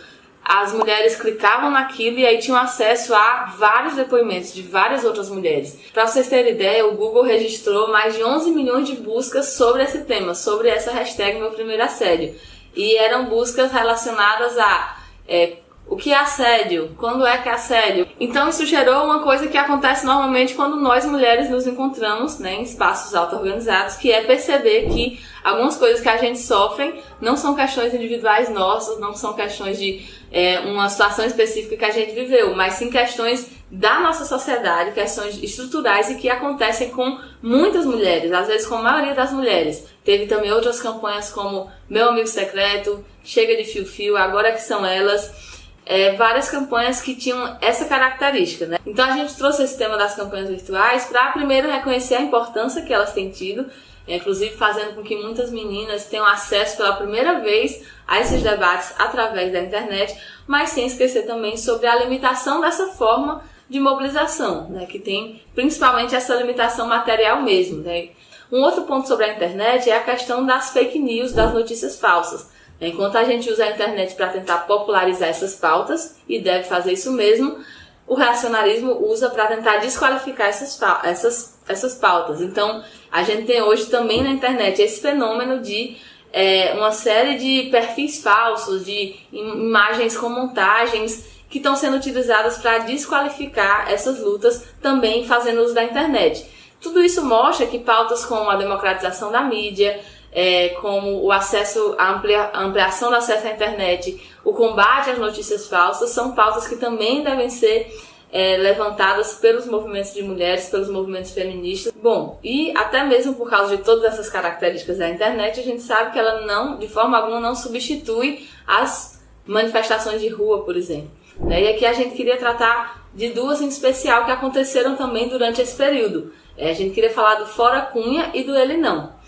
as 0.42 0.72
mulheres 0.72 1.14
clicavam 1.14 1.70
naquilo 1.70 2.18
e 2.18 2.26
aí 2.26 2.38
tinham 2.38 2.58
acesso 2.58 3.14
a 3.14 3.54
vários 3.56 3.94
depoimentos 3.94 4.52
de 4.52 4.62
várias 4.62 5.04
outras 5.04 5.28
mulheres. 5.28 5.78
Para 5.92 6.06
vocês 6.06 6.28
terem 6.28 6.52
ideia, 6.52 6.86
o 6.86 6.96
Google 6.96 7.22
registrou 7.22 7.88
mais 7.88 8.16
de 8.16 8.24
11 8.24 8.50
milhões 8.50 8.88
de 8.88 8.96
buscas 8.96 9.52
sobre 9.52 9.82
esse 9.82 10.04
tema, 10.04 10.34
sobre 10.34 10.68
essa 10.68 10.90
hashtag 10.90 11.38
meu 11.38 11.50
primeiro 11.50 11.82
assédio. 11.82 12.34
E 12.74 12.96
eram 12.96 13.26
buscas 13.26 13.70
relacionadas 13.70 14.58
a 14.58 14.96
é, 15.28 15.58
o 15.90 15.96
que 15.96 16.12
é 16.12 16.16
assédio? 16.16 16.92
Quando 16.96 17.26
é 17.26 17.36
que 17.36 17.48
é 17.48 17.52
assédio? 17.52 18.06
Então 18.20 18.48
isso 18.48 18.64
gerou 18.64 19.04
uma 19.04 19.24
coisa 19.24 19.48
que 19.48 19.58
acontece 19.58 20.06
normalmente 20.06 20.54
quando 20.54 20.76
nós 20.76 21.04
mulheres 21.04 21.50
nos 21.50 21.66
encontramos 21.66 22.38
né, 22.38 22.54
em 22.54 22.62
espaços 22.62 23.12
auto-organizados, 23.12 23.96
que 23.96 24.12
é 24.12 24.22
perceber 24.22 24.88
que 24.88 25.20
algumas 25.42 25.76
coisas 25.76 26.00
que 26.00 26.08
a 26.08 26.16
gente 26.16 26.38
sofre 26.38 26.94
não 27.20 27.36
são 27.36 27.56
questões 27.56 27.92
individuais 27.92 28.48
nossas, 28.48 29.00
não 29.00 29.14
são 29.14 29.32
questões 29.32 29.80
de 29.80 30.06
é, 30.30 30.60
uma 30.60 30.88
situação 30.88 31.24
específica 31.24 31.76
que 31.76 31.84
a 31.84 31.90
gente 31.90 32.14
viveu, 32.14 32.54
mas 32.54 32.74
sim 32.74 32.88
questões 32.88 33.50
da 33.68 33.98
nossa 33.98 34.24
sociedade, 34.24 34.92
questões 34.92 35.42
estruturais 35.42 36.08
e 36.08 36.14
que 36.14 36.30
acontecem 36.30 36.90
com 36.90 37.18
muitas 37.42 37.84
mulheres, 37.84 38.30
às 38.30 38.46
vezes 38.46 38.64
com 38.64 38.76
a 38.76 38.82
maioria 38.82 39.14
das 39.14 39.32
mulheres. 39.32 39.84
Teve 40.04 40.26
também 40.26 40.52
outras 40.52 40.80
campanhas 40.80 41.30
como 41.30 41.68
Meu 41.88 42.10
Amigo 42.10 42.28
Secreto, 42.28 43.04
Chega 43.24 43.56
de 43.56 43.64
Fio 43.64 43.84
Fio, 43.84 44.16
Agora 44.16 44.52
que 44.52 44.62
São 44.62 44.84
Elas 44.86 45.49
é, 45.90 46.12
várias 46.12 46.48
campanhas 46.48 47.00
que 47.00 47.16
tinham 47.16 47.58
essa 47.60 47.84
característica. 47.84 48.64
Né? 48.64 48.78
Então 48.86 49.04
a 49.04 49.10
gente 49.10 49.34
trouxe 49.34 49.64
esse 49.64 49.76
tema 49.76 49.96
das 49.98 50.14
campanhas 50.14 50.48
virtuais 50.48 51.06
para 51.06 51.32
primeiro 51.32 51.68
reconhecer 51.68 52.14
a 52.14 52.22
importância 52.22 52.82
que 52.82 52.94
elas 52.94 53.12
têm 53.12 53.28
tido, 53.28 53.66
é, 54.06 54.14
inclusive 54.14 54.54
fazendo 54.54 54.94
com 54.94 55.02
que 55.02 55.16
muitas 55.16 55.50
meninas 55.50 56.04
tenham 56.04 56.24
acesso 56.24 56.76
pela 56.76 56.94
primeira 56.94 57.40
vez 57.40 57.84
a 58.06 58.20
esses 58.20 58.40
debates 58.40 58.94
através 59.00 59.52
da 59.52 59.58
internet, 59.58 60.16
mas 60.46 60.70
sem 60.70 60.86
esquecer 60.86 61.26
também 61.26 61.56
sobre 61.56 61.88
a 61.88 61.96
limitação 61.96 62.60
dessa 62.60 62.86
forma 62.92 63.42
de 63.68 63.80
mobilização, 63.80 64.68
né, 64.70 64.86
que 64.86 65.00
tem 65.00 65.42
principalmente 65.56 66.14
essa 66.14 66.36
limitação 66.36 66.86
material 66.86 67.42
mesmo. 67.42 67.82
Né? 67.82 68.10
Um 68.52 68.60
outro 68.62 68.82
ponto 68.82 69.08
sobre 69.08 69.24
a 69.24 69.34
internet 69.34 69.90
é 69.90 69.96
a 69.96 70.02
questão 70.04 70.46
das 70.46 70.70
fake 70.70 71.00
news, 71.00 71.32
das 71.32 71.52
notícias 71.52 71.98
falsas. 71.98 72.48
Enquanto 72.80 73.16
a 73.16 73.24
gente 73.24 73.50
usa 73.50 73.64
a 73.64 73.70
internet 73.70 74.14
para 74.14 74.28
tentar 74.28 74.58
popularizar 74.60 75.28
essas 75.28 75.54
pautas, 75.54 76.16
e 76.28 76.40
deve 76.40 76.64
fazer 76.64 76.92
isso 76.92 77.12
mesmo, 77.12 77.58
o 78.06 78.14
reacionarismo 78.14 79.06
usa 79.06 79.30
para 79.30 79.46
tentar 79.46 79.76
desqualificar 79.76 80.48
essas, 80.48 80.80
essas, 81.04 81.58
essas 81.68 81.94
pautas. 81.94 82.40
Então, 82.40 82.82
a 83.12 83.22
gente 83.22 83.46
tem 83.46 83.62
hoje 83.62 83.86
também 83.86 84.22
na 84.22 84.30
internet 84.30 84.80
esse 84.80 85.00
fenômeno 85.00 85.60
de 85.60 85.96
é, 86.32 86.72
uma 86.74 86.92
série 86.92 87.36
de 87.36 87.70
perfis 87.70 88.22
falsos, 88.22 88.84
de 88.84 89.14
imagens 89.32 90.16
com 90.16 90.28
montagens 90.28 91.28
que 91.48 91.58
estão 91.58 91.76
sendo 91.76 91.96
utilizadas 91.96 92.58
para 92.58 92.78
desqualificar 92.78 93.90
essas 93.90 94.20
lutas, 94.20 94.64
também 94.80 95.26
fazendo 95.26 95.62
uso 95.62 95.74
da 95.74 95.84
internet. 95.84 96.46
Tudo 96.80 97.02
isso 97.02 97.24
mostra 97.24 97.66
que 97.66 97.78
pautas 97.78 98.24
como 98.24 98.48
a 98.48 98.56
democratização 98.56 99.30
da 99.30 99.42
mídia, 99.42 100.00
é, 100.32 100.70
como 100.80 101.22
o 101.22 101.32
acesso, 101.32 101.94
a, 101.98 102.12
amplia, 102.12 102.50
ampliação 102.54 103.10
do 103.10 103.16
acesso 103.16 103.46
à 103.46 103.50
internet, 103.50 104.20
o 104.44 104.52
combate 104.52 105.10
às 105.10 105.18
notícias 105.18 105.66
falsas, 105.66 106.10
são 106.10 106.32
pautas 106.32 106.66
que 106.66 106.76
também 106.76 107.22
devem 107.22 107.50
ser 107.50 107.92
é, 108.32 108.56
levantadas 108.56 109.34
pelos 109.34 109.66
movimentos 109.66 110.14
de 110.14 110.22
mulheres, 110.22 110.68
pelos 110.68 110.88
movimentos 110.88 111.32
feministas. 111.32 111.92
Bom, 112.00 112.38
e 112.42 112.72
até 112.76 113.02
mesmo 113.04 113.34
por 113.34 113.50
causa 113.50 113.76
de 113.76 113.82
todas 113.82 114.04
essas 114.04 114.28
características 114.28 114.98
da 114.98 115.08
internet, 115.08 115.58
a 115.58 115.64
gente 115.64 115.82
sabe 115.82 116.12
que 116.12 116.18
ela 116.18 116.46
não, 116.46 116.78
de 116.78 116.88
forma 116.88 117.18
alguma, 117.18 117.40
não 117.40 117.54
substitui 117.54 118.48
as 118.66 119.20
manifestações 119.44 120.20
de 120.20 120.28
rua, 120.28 120.64
por 120.64 120.76
exemplo. 120.76 121.10
Né? 121.40 121.62
E 121.62 121.68
aqui 121.68 121.84
a 121.84 121.92
gente 121.92 122.14
queria 122.14 122.36
tratar 122.36 123.08
de 123.12 123.30
duas 123.30 123.60
em 123.60 123.68
especial 123.68 124.24
que 124.24 124.30
aconteceram 124.30 124.94
também 124.94 125.28
durante 125.28 125.60
esse 125.60 125.76
período. 125.76 126.32
É, 126.56 126.70
a 126.70 126.74
gente 126.74 126.94
queria 126.94 127.10
falar 127.10 127.36
do 127.36 127.46
Fora 127.46 127.80
Cunha 127.80 128.30
e 128.34 128.44
do 128.44 128.54
Ele 128.54 128.76
Não. 128.76 129.18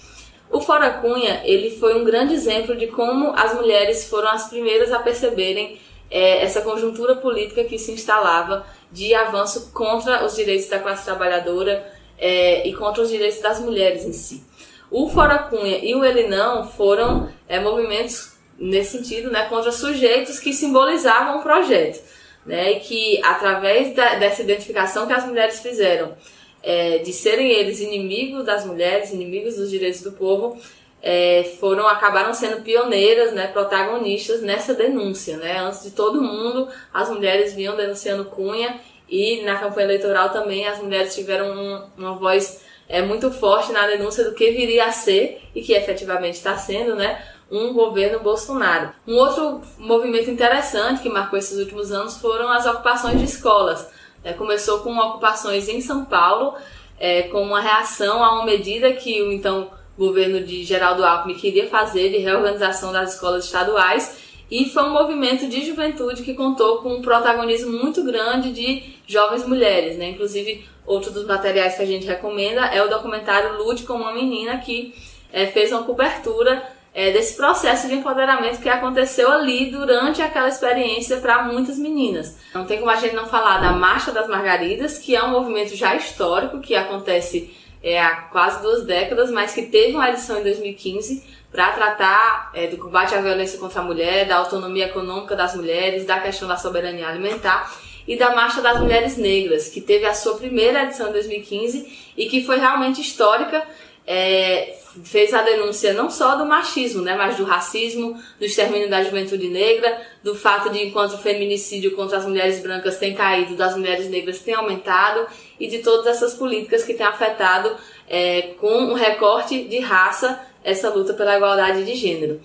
O 0.52 0.60
Fora 0.60 0.90
Cunha, 0.90 1.40
ele 1.44 1.70
foi 1.78 1.98
um 1.98 2.04
grande 2.04 2.34
exemplo 2.34 2.76
de 2.76 2.86
como 2.88 3.32
as 3.34 3.54
mulheres 3.54 4.08
foram 4.08 4.28
as 4.28 4.50
primeiras 4.50 4.92
a 4.92 4.98
perceberem 4.98 5.80
é, 6.10 6.44
essa 6.44 6.60
conjuntura 6.60 7.16
política 7.16 7.64
que 7.64 7.78
se 7.78 7.90
instalava 7.90 8.66
de 8.90 9.14
avanço 9.14 9.72
contra 9.72 10.22
os 10.26 10.36
direitos 10.36 10.68
da 10.68 10.78
classe 10.78 11.06
trabalhadora 11.06 11.90
é, 12.18 12.68
e 12.68 12.74
contra 12.74 13.02
os 13.02 13.08
direitos 13.08 13.40
das 13.40 13.60
mulheres 13.60 14.04
em 14.04 14.12
si. 14.12 14.44
O 14.90 15.08
Fora 15.08 15.38
Cunha 15.38 15.78
e 15.78 15.94
o 15.94 16.04
Ele 16.04 16.28
Não 16.28 16.68
foram 16.68 17.30
é, 17.48 17.58
movimentos 17.58 18.36
nesse 18.58 18.98
sentido, 18.98 19.30
né, 19.30 19.46
contra 19.46 19.72
sujeitos 19.72 20.38
que 20.38 20.52
simbolizavam 20.52 21.38
o 21.38 21.42
projeto. 21.42 22.02
né? 22.44 22.72
E 22.72 22.80
que 22.80 23.20
através 23.24 23.94
da, 23.94 24.16
dessa 24.16 24.42
identificação 24.42 25.06
que 25.06 25.12
as 25.12 25.24
mulheres 25.24 25.60
fizeram, 25.60 26.14
é, 26.62 26.98
de 26.98 27.12
serem 27.12 27.51
eles 27.51 27.81
inimigos 27.81 28.44
das 28.44 28.64
mulheres, 28.64 29.12
inimigos 29.12 29.57
dos 29.57 29.70
direitos 29.70 30.03
do 30.03 30.12
povo, 30.12 30.57
é, 31.03 31.42
foram 31.59 31.87
acabaram 31.88 32.33
sendo 32.33 32.62
pioneiras, 32.62 33.33
né, 33.33 33.48
protagonistas 33.48 34.40
nessa 34.40 34.72
denúncia, 34.72 35.37
né? 35.37 35.59
Antes 35.59 35.83
de 35.83 35.90
todo 35.90 36.22
mundo, 36.22 36.68
as 36.94 37.11
mulheres 37.11 37.55
vinham 37.55 37.75
denunciando 37.75 38.27
Cunha 38.27 38.81
e 39.09 39.42
na 39.42 39.59
campanha 39.59 39.88
eleitoral 39.88 40.31
também 40.31 40.66
as 40.66 40.81
mulheres 40.81 41.14
tiveram 41.14 41.51
um, 41.51 41.83
uma 41.98 42.14
voz 42.14 42.62
é, 42.88 43.03
muito 43.03 43.33
forte 43.33 43.72
na 43.72 43.87
denúncia 43.87 44.22
do 44.22 44.35
que 44.35 44.53
viria 44.53 44.87
a 44.87 44.92
ser 44.92 45.42
e 45.55 45.61
que 45.61 45.72
efetivamente 45.72 46.35
está 46.35 46.57
sendo, 46.57 46.94
né? 46.94 47.20
Um 47.51 47.72
governo 47.72 48.20
Bolsonaro. 48.20 48.92
Um 49.07 49.16
outro 49.16 49.61
movimento 49.77 50.31
interessante 50.31 51.03
que 51.03 51.09
marcou 51.09 51.38
esses 51.38 51.59
últimos 51.59 51.90
anos 51.90 52.16
foram 52.18 52.48
as 52.48 52.64
ocupações 52.64 53.18
de 53.18 53.25
escolas. 53.25 53.87
É, 54.24 54.32
começou 54.32 54.80
com 54.80 54.96
ocupações 54.96 55.68
em 55.68 55.80
São 55.80 56.04
Paulo, 56.04 56.54
é, 56.98 57.22
com 57.22 57.42
uma 57.42 57.61
reação 57.61 58.22
a 58.22 58.35
uma 58.35 58.44
medida 58.44 58.92
que 58.92 59.20
o 59.22 59.32
então 59.32 59.70
governo 59.98 60.40
de 60.40 60.64
Geraldo 60.64 61.04
Alckmin 61.04 61.35
queria 61.35 61.68
fazer 61.68 62.11
de 62.11 62.18
reorganização 62.18 62.92
das 62.92 63.14
escolas 63.14 63.44
estaduais 63.44 64.22
e 64.50 64.66
foi 64.68 64.82
um 64.82 64.92
movimento 64.92 65.48
de 65.48 65.64
juventude 65.64 66.22
que 66.22 66.35
contou 66.35 66.78
com 66.78 66.94
um 66.94 67.02
protagonismo 67.02 67.72
muito 67.72 68.04
grande 68.04 68.52
de 68.52 68.82
jovens 69.06 69.46
mulheres, 69.46 69.96
né? 69.96 70.11
Inclusive, 70.11 70.64
outro 70.85 71.11
dos 71.11 71.26
materiais 71.26 71.76
que 71.76 71.82
a 71.82 71.87
gente 71.87 72.06
recomenda 72.06 72.66
é 72.66 72.82
o 72.82 72.88
documentário 72.88 73.56
Lute 73.56 73.85
como 73.85 74.04
uma 74.04 74.12
Menina, 74.12 74.58
que 74.58 74.94
é, 75.32 75.46
fez 75.46 75.72
uma 75.72 75.85
cobertura 75.85 76.62
é, 76.94 77.11
desse 77.11 77.37
processo 77.37 77.88
de 77.88 77.94
empoderamento 77.94 78.61
que 78.61 78.68
aconteceu 78.68 79.31
ali 79.31 79.70
durante 79.70 80.20
aquela 80.20 80.48
experiência 80.48 81.16
para 81.18 81.42
muitas 81.44 81.78
meninas. 81.78 82.37
Não 82.55 82.66
tem 82.66 82.78
como 82.78 82.90
a 82.90 82.96
gente 82.96 83.14
não 83.14 83.26
falar 83.26 83.59
da 83.61 83.72
Marcha 83.72 84.12
das 84.12 84.28
Margaridas, 84.28 84.98
que 84.98 85.16
é 85.16 85.22
um 85.22 85.31
movimento 85.31 85.74
já 85.74 85.94
histórico 85.94 86.61
que 86.61 86.74
acontece 86.74 87.55
é, 87.83 88.00
há 88.00 88.14
quase 88.31 88.62
duas 88.62 88.85
décadas, 88.85 89.31
mas 89.31 89.55
que 89.55 89.62
teve 89.62 89.94
uma 89.94 90.09
edição 90.09 90.38
em 90.38 90.42
2015 90.42 91.24
para 91.50 91.72
tratar 91.72 92.50
é, 92.55 92.66
do 92.66 92.78
combate 92.78 93.14
à 93.14 93.20
violência 93.20 93.59
contra 93.59 93.81
a 93.81 93.85
mulher, 93.85 94.26
da 94.26 94.37
autonomia 94.37 94.87
econômica 94.87 95.35
das 95.35 95.55
mulheres, 95.55 96.07
da 96.07 96.20
questão 96.20 96.46
da 96.46 96.57
soberania 96.57 97.09
alimentar 97.09 97.72
e 98.07 98.16
da 98.16 98.35
Marcha 98.35 98.61
das 98.61 98.81
Mulheres 98.81 99.16
Negras, 99.16 99.68
que 99.68 99.81
teve 99.81 100.05
a 100.05 100.14
sua 100.14 100.37
primeira 100.37 100.85
edição 100.85 101.09
em 101.09 101.12
2015 101.12 102.12
e 102.16 102.26
que 102.26 102.44
foi 102.44 102.59
realmente 102.59 103.00
histórica. 103.00 103.62
É, 104.07 104.74
fez 105.05 105.33
a 105.33 105.42
denúncia 105.42 105.92
não 105.92 106.11
só 106.11 106.37
do 106.37 106.44
machismo, 106.44 107.02
né, 107.02 107.14
mas 107.14 107.37
do 107.37 107.44
racismo, 107.44 108.20
do 108.38 108.44
extermínio 108.44 108.90
da 108.90 109.02
juventude 109.02 109.48
negra, 109.48 110.00
do 110.22 110.35
fato 110.35 110.70
de 110.70 110.83
enquanto 110.83 111.14
o 111.14 111.18
feminicídio 111.18 111.94
contra 111.96 112.18
as 112.18 112.26
mulheres 112.26 112.61
brancas 112.61 112.98
tem 112.98 113.14
caído, 113.14 113.57
das 113.57 113.76
mulheres 113.76 114.09
negras 114.09 114.40
tem 114.40 114.55
aumentado 114.55 115.26
e 115.59 115.66
de 115.66 115.78
todas 115.78 116.07
essas 116.07 116.35
políticas 116.35 116.85
que 116.85 116.94
têm 116.94 117.07
afetado 117.07 117.74
é, 118.09 118.55
com 118.61 118.72
um 118.72 118.94
recorte 118.94 119.64
de 119.64 119.78
raça 119.78 120.40
essa 120.64 120.90
luta 120.90 121.14
pela 121.14 121.37
igualdade 121.37 121.85
de 121.85 121.94
gênero. 121.94 122.40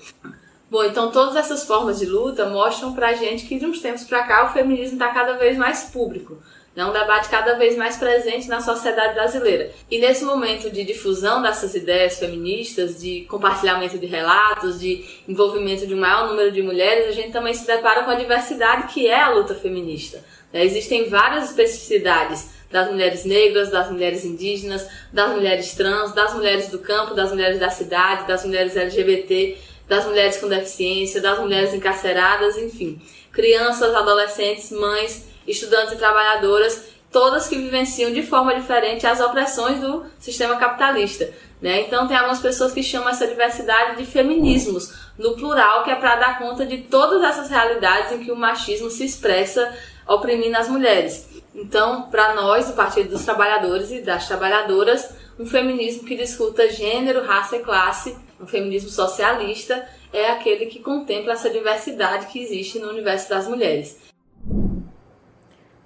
Bom, 0.69 0.83
então 0.83 1.11
todas 1.11 1.35
essas 1.35 1.65
formas 1.65 1.99
de 1.99 2.05
luta 2.05 2.45
mostram 2.45 2.93
pra 2.93 3.13
gente 3.13 3.45
que 3.45 3.57
de 3.57 3.65
uns 3.65 3.79
tempos 3.79 4.03
pra 4.03 4.23
cá 4.23 4.45
o 4.45 4.53
feminismo 4.53 4.95
está 4.95 5.13
cada 5.13 5.33
vez 5.33 5.57
mais 5.57 5.83
público. 5.83 6.37
É 6.77 6.85
um 6.85 6.93
debate 6.93 7.27
cada 7.29 7.55
vez 7.55 7.75
mais 7.75 7.95
presente 7.95 8.47
na 8.47 8.61
sociedade 8.61 9.15
brasileira. 9.15 9.71
E 9.89 9.97
nesse 9.97 10.23
momento 10.23 10.69
de 10.69 10.83
difusão 10.83 11.41
dessas 11.41 11.73
ideias 11.73 12.19
feministas, 12.19 13.01
de 13.01 13.21
compartilhamento 13.21 13.97
de 13.97 14.05
relatos, 14.05 14.79
de 14.79 15.03
envolvimento 15.27 15.87
de 15.87 15.95
um 15.95 15.99
maior 15.99 16.27
número 16.27 16.51
de 16.51 16.61
mulheres, 16.61 17.07
a 17.07 17.11
gente 17.13 17.31
também 17.31 17.55
se 17.55 17.65
depara 17.65 18.03
com 18.03 18.11
a 18.11 18.15
diversidade 18.15 18.93
que 18.93 19.07
é 19.07 19.19
a 19.19 19.31
luta 19.31 19.55
feminista. 19.55 20.23
Né? 20.53 20.63
Existem 20.63 21.09
várias 21.09 21.45
especificidades 21.45 22.51
das 22.69 22.91
mulheres 22.91 23.25
negras, 23.25 23.71
das 23.71 23.89
mulheres 23.89 24.23
indígenas, 24.23 24.87
das 25.11 25.31
mulheres 25.31 25.73
trans, 25.73 26.13
das 26.13 26.35
mulheres 26.35 26.67
do 26.67 26.77
campo, 26.77 27.15
das 27.15 27.31
mulheres 27.31 27.59
da 27.59 27.71
cidade, 27.71 28.27
das 28.27 28.45
mulheres 28.45 28.77
LGBT, 28.77 29.57
das 29.87 30.05
mulheres 30.05 30.37
com 30.37 30.47
deficiência, 30.47 31.21
das 31.21 31.39
mulheres 31.39 31.73
encarceradas, 31.73 32.55
enfim. 32.55 33.01
Crianças, 33.31 33.95
adolescentes, 33.95 34.71
mães 34.71 35.26
estudantes 35.47 35.93
e 35.93 35.97
trabalhadoras, 35.97 36.89
todas 37.11 37.47
que 37.47 37.57
vivenciam 37.57 38.11
de 38.11 38.21
forma 38.21 38.53
diferente 38.53 39.07
as 39.07 39.19
opressões 39.19 39.79
do 39.79 40.05
sistema 40.19 40.57
capitalista. 40.57 41.33
Né? 41.61 41.81
Então, 41.81 42.07
tem 42.07 42.15
algumas 42.15 42.39
pessoas 42.39 42.71
que 42.71 42.83
chamam 42.83 43.09
essa 43.09 43.25
diversidade 43.25 43.97
de 43.97 44.05
feminismos, 44.05 44.93
no 45.17 45.35
plural, 45.35 45.83
que 45.83 45.89
é 45.89 45.95
para 45.95 46.15
dar 46.15 46.37
conta 46.37 46.65
de 46.65 46.79
todas 46.79 47.23
essas 47.23 47.49
realidades 47.49 48.11
em 48.11 48.23
que 48.23 48.31
o 48.31 48.35
machismo 48.35 48.89
se 48.91 49.03
expressa 49.03 49.75
oprimindo 50.07 50.55
as 50.55 50.69
mulheres. 50.69 51.27
Então, 51.55 52.03
para 52.03 52.35
nós, 52.35 52.67
do 52.67 52.73
Partido 52.73 53.09
dos 53.09 53.25
Trabalhadores 53.25 53.91
e 53.91 54.01
das 54.01 54.27
Trabalhadoras, 54.27 55.09
um 55.39 55.45
feminismo 55.45 56.03
que 56.03 56.15
discuta 56.15 56.69
gênero, 56.69 57.25
raça 57.25 57.57
e 57.57 57.59
classe, 57.59 58.15
um 58.39 58.45
feminismo 58.45 58.89
socialista, 58.89 59.87
é 60.13 60.29
aquele 60.29 60.67
que 60.67 60.79
contempla 60.79 61.33
essa 61.33 61.49
diversidade 61.49 62.27
que 62.27 62.39
existe 62.39 62.79
no 62.79 62.89
universo 62.89 63.29
das 63.29 63.47
mulheres. 63.47 63.97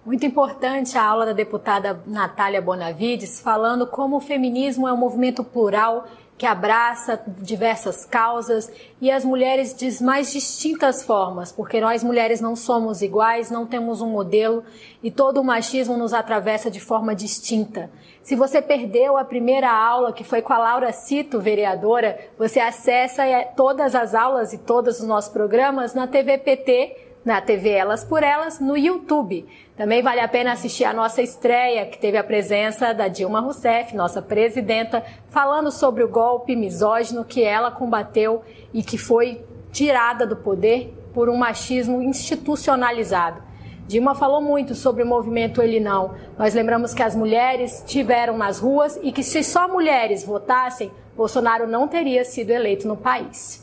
Muito 0.03 0.25
importante 0.25 0.97
a 0.97 1.03
aula 1.03 1.27
da 1.27 1.33
deputada 1.33 2.01
Natália 2.07 2.59
Bonavides, 2.59 3.39
falando 3.39 3.85
como 3.85 4.17
o 4.17 4.19
feminismo 4.19 4.87
é 4.87 4.93
um 4.93 4.97
movimento 4.97 5.43
plural 5.43 6.07
que 6.39 6.45
abraça 6.47 7.21
diversas 7.37 8.03
causas 8.03 8.71
e 8.99 9.11
as 9.11 9.23
mulheres 9.23 9.75
de 9.75 10.03
mais 10.03 10.31
distintas 10.31 11.03
formas, 11.03 11.51
porque 11.51 11.79
nós 11.79 12.03
mulheres 12.03 12.41
não 12.41 12.55
somos 12.55 13.03
iguais, 13.03 13.51
não 13.51 13.67
temos 13.67 14.01
um 14.01 14.09
modelo 14.09 14.63
e 15.03 15.11
todo 15.11 15.39
o 15.39 15.43
machismo 15.43 15.95
nos 15.95 16.15
atravessa 16.15 16.71
de 16.71 16.79
forma 16.79 17.13
distinta. 17.13 17.91
Se 18.23 18.35
você 18.35 18.59
perdeu 18.59 19.17
a 19.17 19.23
primeira 19.23 19.71
aula, 19.71 20.11
que 20.11 20.23
foi 20.23 20.41
com 20.41 20.51
a 20.51 20.57
Laura 20.57 20.91
Cito, 20.91 21.39
vereadora, 21.39 22.17
você 22.39 22.59
acessa 22.59 23.21
todas 23.55 23.93
as 23.93 24.15
aulas 24.15 24.51
e 24.51 24.57
todos 24.57 24.99
os 24.99 25.05
nossos 25.05 25.31
programas 25.31 25.93
na 25.93 26.07
TVPT 26.07 27.10
na 27.23 27.39
TV 27.39 27.69
Elas 27.69 28.03
por 28.03 28.23
Elas, 28.23 28.59
no 28.59 28.77
YouTube. 28.77 29.45
Também 29.75 30.01
vale 30.01 30.19
a 30.19 30.27
pena 30.27 30.51
assistir 30.51 30.85
a 30.85 30.93
nossa 30.93 31.21
estreia, 31.21 31.85
que 31.85 31.97
teve 31.97 32.17
a 32.17 32.23
presença 32.23 32.93
da 32.93 33.07
Dilma 33.07 33.39
Rousseff, 33.39 33.95
nossa 33.95 34.21
presidenta, 34.21 35.03
falando 35.29 35.71
sobre 35.71 36.03
o 36.03 36.09
golpe 36.09 36.55
misógino 36.55 37.23
que 37.23 37.43
ela 37.43 37.71
combateu 37.71 38.43
e 38.73 38.83
que 38.83 38.97
foi 38.97 39.43
tirada 39.71 40.25
do 40.25 40.35
poder 40.35 40.93
por 41.13 41.29
um 41.29 41.37
machismo 41.37 42.01
institucionalizado. 42.01 43.41
Dilma 43.87 44.15
falou 44.15 44.41
muito 44.41 44.73
sobre 44.73 45.03
o 45.03 45.07
movimento 45.07 45.61
Ele 45.61 45.79
Não. 45.79 46.15
Nós 46.37 46.53
lembramos 46.53 46.93
que 46.93 47.03
as 47.03 47.15
mulheres 47.15 47.83
tiveram 47.85 48.37
nas 48.37 48.59
ruas 48.59 48.97
e 49.03 49.11
que 49.11 49.23
se 49.23 49.43
só 49.43 49.67
mulheres 49.67 50.23
votassem, 50.23 50.91
Bolsonaro 51.15 51.67
não 51.67 51.87
teria 51.87 52.23
sido 52.23 52.51
eleito 52.51 52.87
no 52.87 52.95
país. 52.95 53.60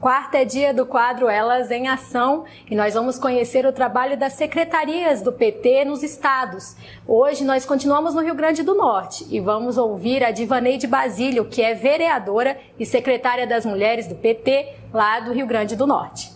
Quarta 0.00 0.38
é 0.38 0.46
dia 0.46 0.72
do 0.72 0.86
quadro 0.86 1.28
Elas 1.28 1.70
em 1.70 1.86
Ação 1.86 2.46
e 2.70 2.74
nós 2.74 2.94
vamos 2.94 3.18
conhecer 3.18 3.66
o 3.66 3.72
trabalho 3.72 4.16
das 4.16 4.32
secretarias 4.32 5.20
do 5.20 5.30
PT 5.30 5.84
nos 5.84 6.02
estados. 6.02 6.74
Hoje 7.06 7.44
nós 7.44 7.66
continuamos 7.66 8.14
no 8.14 8.22
Rio 8.22 8.34
Grande 8.34 8.62
do 8.62 8.74
Norte 8.74 9.26
e 9.28 9.38
vamos 9.40 9.76
ouvir 9.76 10.24
a 10.24 10.30
Divaneide 10.30 10.86
Basílio, 10.86 11.44
que 11.44 11.60
é 11.60 11.74
vereadora 11.74 12.56
e 12.78 12.86
secretária 12.86 13.46
das 13.46 13.66
mulheres 13.66 14.06
do 14.06 14.14
PT 14.14 14.72
lá 14.90 15.20
do 15.20 15.34
Rio 15.34 15.46
Grande 15.46 15.76
do 15.76 15.86
Norte. 15.86 16.32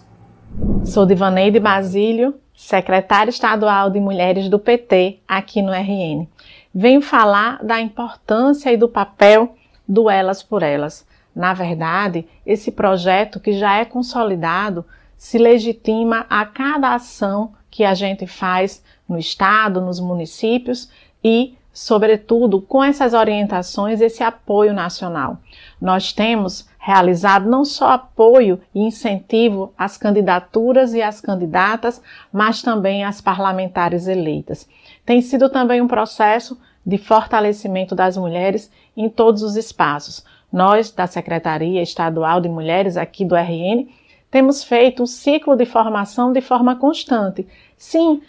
Sou 0.85 1.07
Divaneide 1.07 1.59
Basílio, 1.59 2.35
secretária 2.55 3.31
estadual 3.31 3.89
de 3.89 3.99
mulheres 3.99 4.51
do 4.51 4.59
PT 4.59 5.21
aqui 5.27 5.63
no 5.63 5.73
RN. 5.73 6.29
Venho 6.75 7.01
falar 7.01 7.65
da 7.65 7.81
importância 7.81 8.71
e 8.71 8.77
do 8.77 8.91
papel 8.91 9.55
do 9.89 10.11
Elas 10.11 10.43
por 10.43 10.63
Elas 10.63 11.07
na 11.35 11.53
verdade, 11.53 12.27
esse 12.47 12.71
projeto 12.71 13.41
que 13.41 13.53
já 13.53 13.77
é 13.77 13.85
consolidado 13.85 14.85
se 15.17 15.39
legitima 15.39 16.27
a 16.29 16.45
cada 16.45 16.95
ação 16.95 17.53
que 17.71 17.85
a 17.85 17.95
gente 17.95 18.27
faz 18.27 18.85
no 19.09 19.19
Estado, 19.19 19.81
nos 19.81 19.99
municípios 19.99 20.89
e, 21.23 21.55
sobretudo, 21.73 22.61
com 22.61 22.85
essas 22.85 23.15
orientações, 23.15 24.01
esse 24.01 24.23
apoio 24.23 24.73
nacional. 24.73 25.39
Nós 25.81 26.13
temos 26.13 26.69
realizado 26.79 27.49
não 27.49 27.65
só 27.65 27.93
apoio 27.93 28.61
e 28.75 28.81
incentivo 28.81 29.73
às 29.77 29.97
candidaturas 29.97 30.95
e 30.95 31.03
às 31.03 31.21
candidatas, 31.21 32.01
mas 32.33 32.63
também 32.63 33.03
às 33.03 33.21
parlamentares 33.21 34.07
eleitas. 34.07 34.69
Tem 35.05 35.21
sido 35.21 35.49
também 35.49 35.81
um 35.81 35.89
processo 35.89 36.57
de 36.87 36.99
fortalecimento 36.99 37.95
das 37.95 38.17
mulheres 38.17 38.71
em 38.97 39.09
todos 39.09 39.43
os 39.43 39.57
espaços. 39.57 40.25
Nós, 40.55 40.93
da 40.93 41.09
Secretaria 41.09 41.83
Estadual 41.83 42.41
de 42.41 42.49
Mulheres 42.49 42.97
aqui 42.97 43.25
do 43.25 43.35
RN, 43.35 43.89
temos 44.31 44.63
feito 44.63 45.03
um 45.03 45.07
ciclo 45.07 45.57
de 45.57 45.67
formação 45.67 46.33
de 46.33 46.41
forma 46.41 46.77
constante. 46.77 47.45
Sim, 47.77 48.23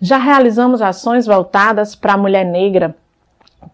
já 0.00 0.16
realizamos 0.16 0.80
ações 0.80 1.26
voltadas 1.26 1.94
para 1.94 2.14
a 2.14 2.16
mulher 2.16 2.46
negra, 2.46 2.96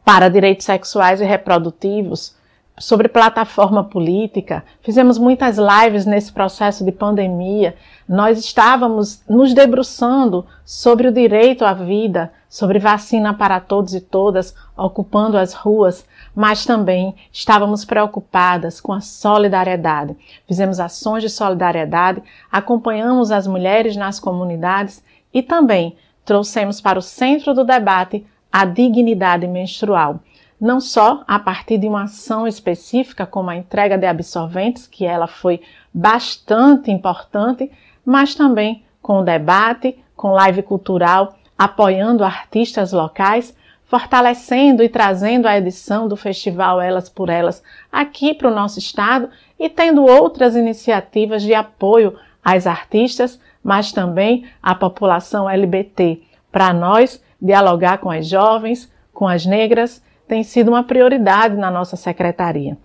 para 0.05 0.29
direitos 0.29 0.67
sexuais 0.67 1.21
e 1.21 1.25
reprodutivos. 1.25 2.35
Sobre 2.79 3.09
plataforma 3.09 3.85
política, 3.85 4.65
fizemos 4.81 5.19
muitas 5.19 5.59
lives 5.59 6.07
nesse 6.07 6.33
processo 6.33 6.85
de 6.85 6.91
pandemia. 6.91 7.77
Nós 8.09 8.39
estávamos 8.39 9.23
nos 9.29 9.53
debruçando 9.53 10.47
sobre 10.65 11.07
o 11.07 11.13
direito 11.13 11.65
à 11.65 11.75
vida, 11.75 12.33
sobre 12.49 12.79
vacina 12.79 13.35
para 13.35 13.61
todos 13.61 13.95
e 13.95 14.01
todas, 14.01 14.55
ocupando 14.77 15.37
as 15.37 15.53
ruas, 15.53 16.07
mas 16.35 16.65
também 16.65 17.15
estávamos 17.31 17.85
preocupadas 17.85 18.81
com 18.81 18.93
a 18.93 19.01
solidariedade. 19.01 20.17
Fizemos 20.49 20.81
ações 20.81 21.23
de 21.23 21.29
solidariedade, 21.29 22.23
acompanhamos 22.51 23.31
as 23.31 23.47
mulheres 23.47 23.97
nas 23.97 24.19
comunidades 24.19 25.05
e 25.33 25.43
também 25.43 25.95
trouxemos 26.25 26.81
para 26.81 26.99
o 26.99 27.03
centro 27.03 27.53
do 27.53 27.65
debate 27.65 28.27
a 28.51 28.65
dignidade 28.65 29.47
menstrual 29.47 30.21
não 30.63 30.81
só 30.81 31.25
a 31.27 31.41
partir 31.41 31.77
de 31.77 31.89
uma 31.89 32.05
ação 32.05 32.47
específica, 32.47 33.27
como 33.27 33.51
a 33.51 33.57
entrega 33.57 33.99
de 33.99 34.07
absorventes, 34.07 34.87
que 34.87 35.05
ela 35.05 35.27
foi 35.27 35.61
bastante 35.93 36.89
importante, 36.89 37.69
mas 38.07 38.37
também 38.37 38.85
com 39.03 39.25
debate, 39.25 39.99
com 40.15 40.31
live 40.31 40.63
cultural, 40.63 41.35
apoiando 41.59 42.23
artistas 42.23 42.93
locais, 42.93 43.53
fortalecendo 43.87 44.85
e 44.85 44.89
trazendo 44.89 45.49
a 45.49 45.59
edição 45.59 46.07
do 46.07 46.17
festival 46.17 46.81
Elas 46.81 47.09
por 47.09 47.29
Elas 47.29 47.61
aqui 47.91 48.33
para 48.33 48.49
o 48.49 48.55
nosso 48.55 48.79
estado 48.79 49.29
e 49.59 49.69
tendo 49.69 50.05
outras 50.05 50.55
iniciativas 50.55 51.43
de 51.43 51.55
apoio 51.55 52.17
às 52.43 52.69
artistas, 52.69 53.41
mas 53.65 53.91
também 53.91 54.47
à 54.63 54.77
população 54.77 55.51
LBT, 55.51 56.23
para 56.53 56.73
nós 56.73 57.21
dialogar 57.41 57.99
com 57.99 58.13
as 58.13 58.29
jovens, 58.29 58.89
com 59.13 59.27
as 59.27 59.45
negras 59.45 60.01
tem 60.33 60.43
sido 60.43 60.71
uma 60.71 60.83
prioridade 60.83 61.59
na 61.59 61.71
nossa 61.71 61.95
secretaria. 61.95 62.79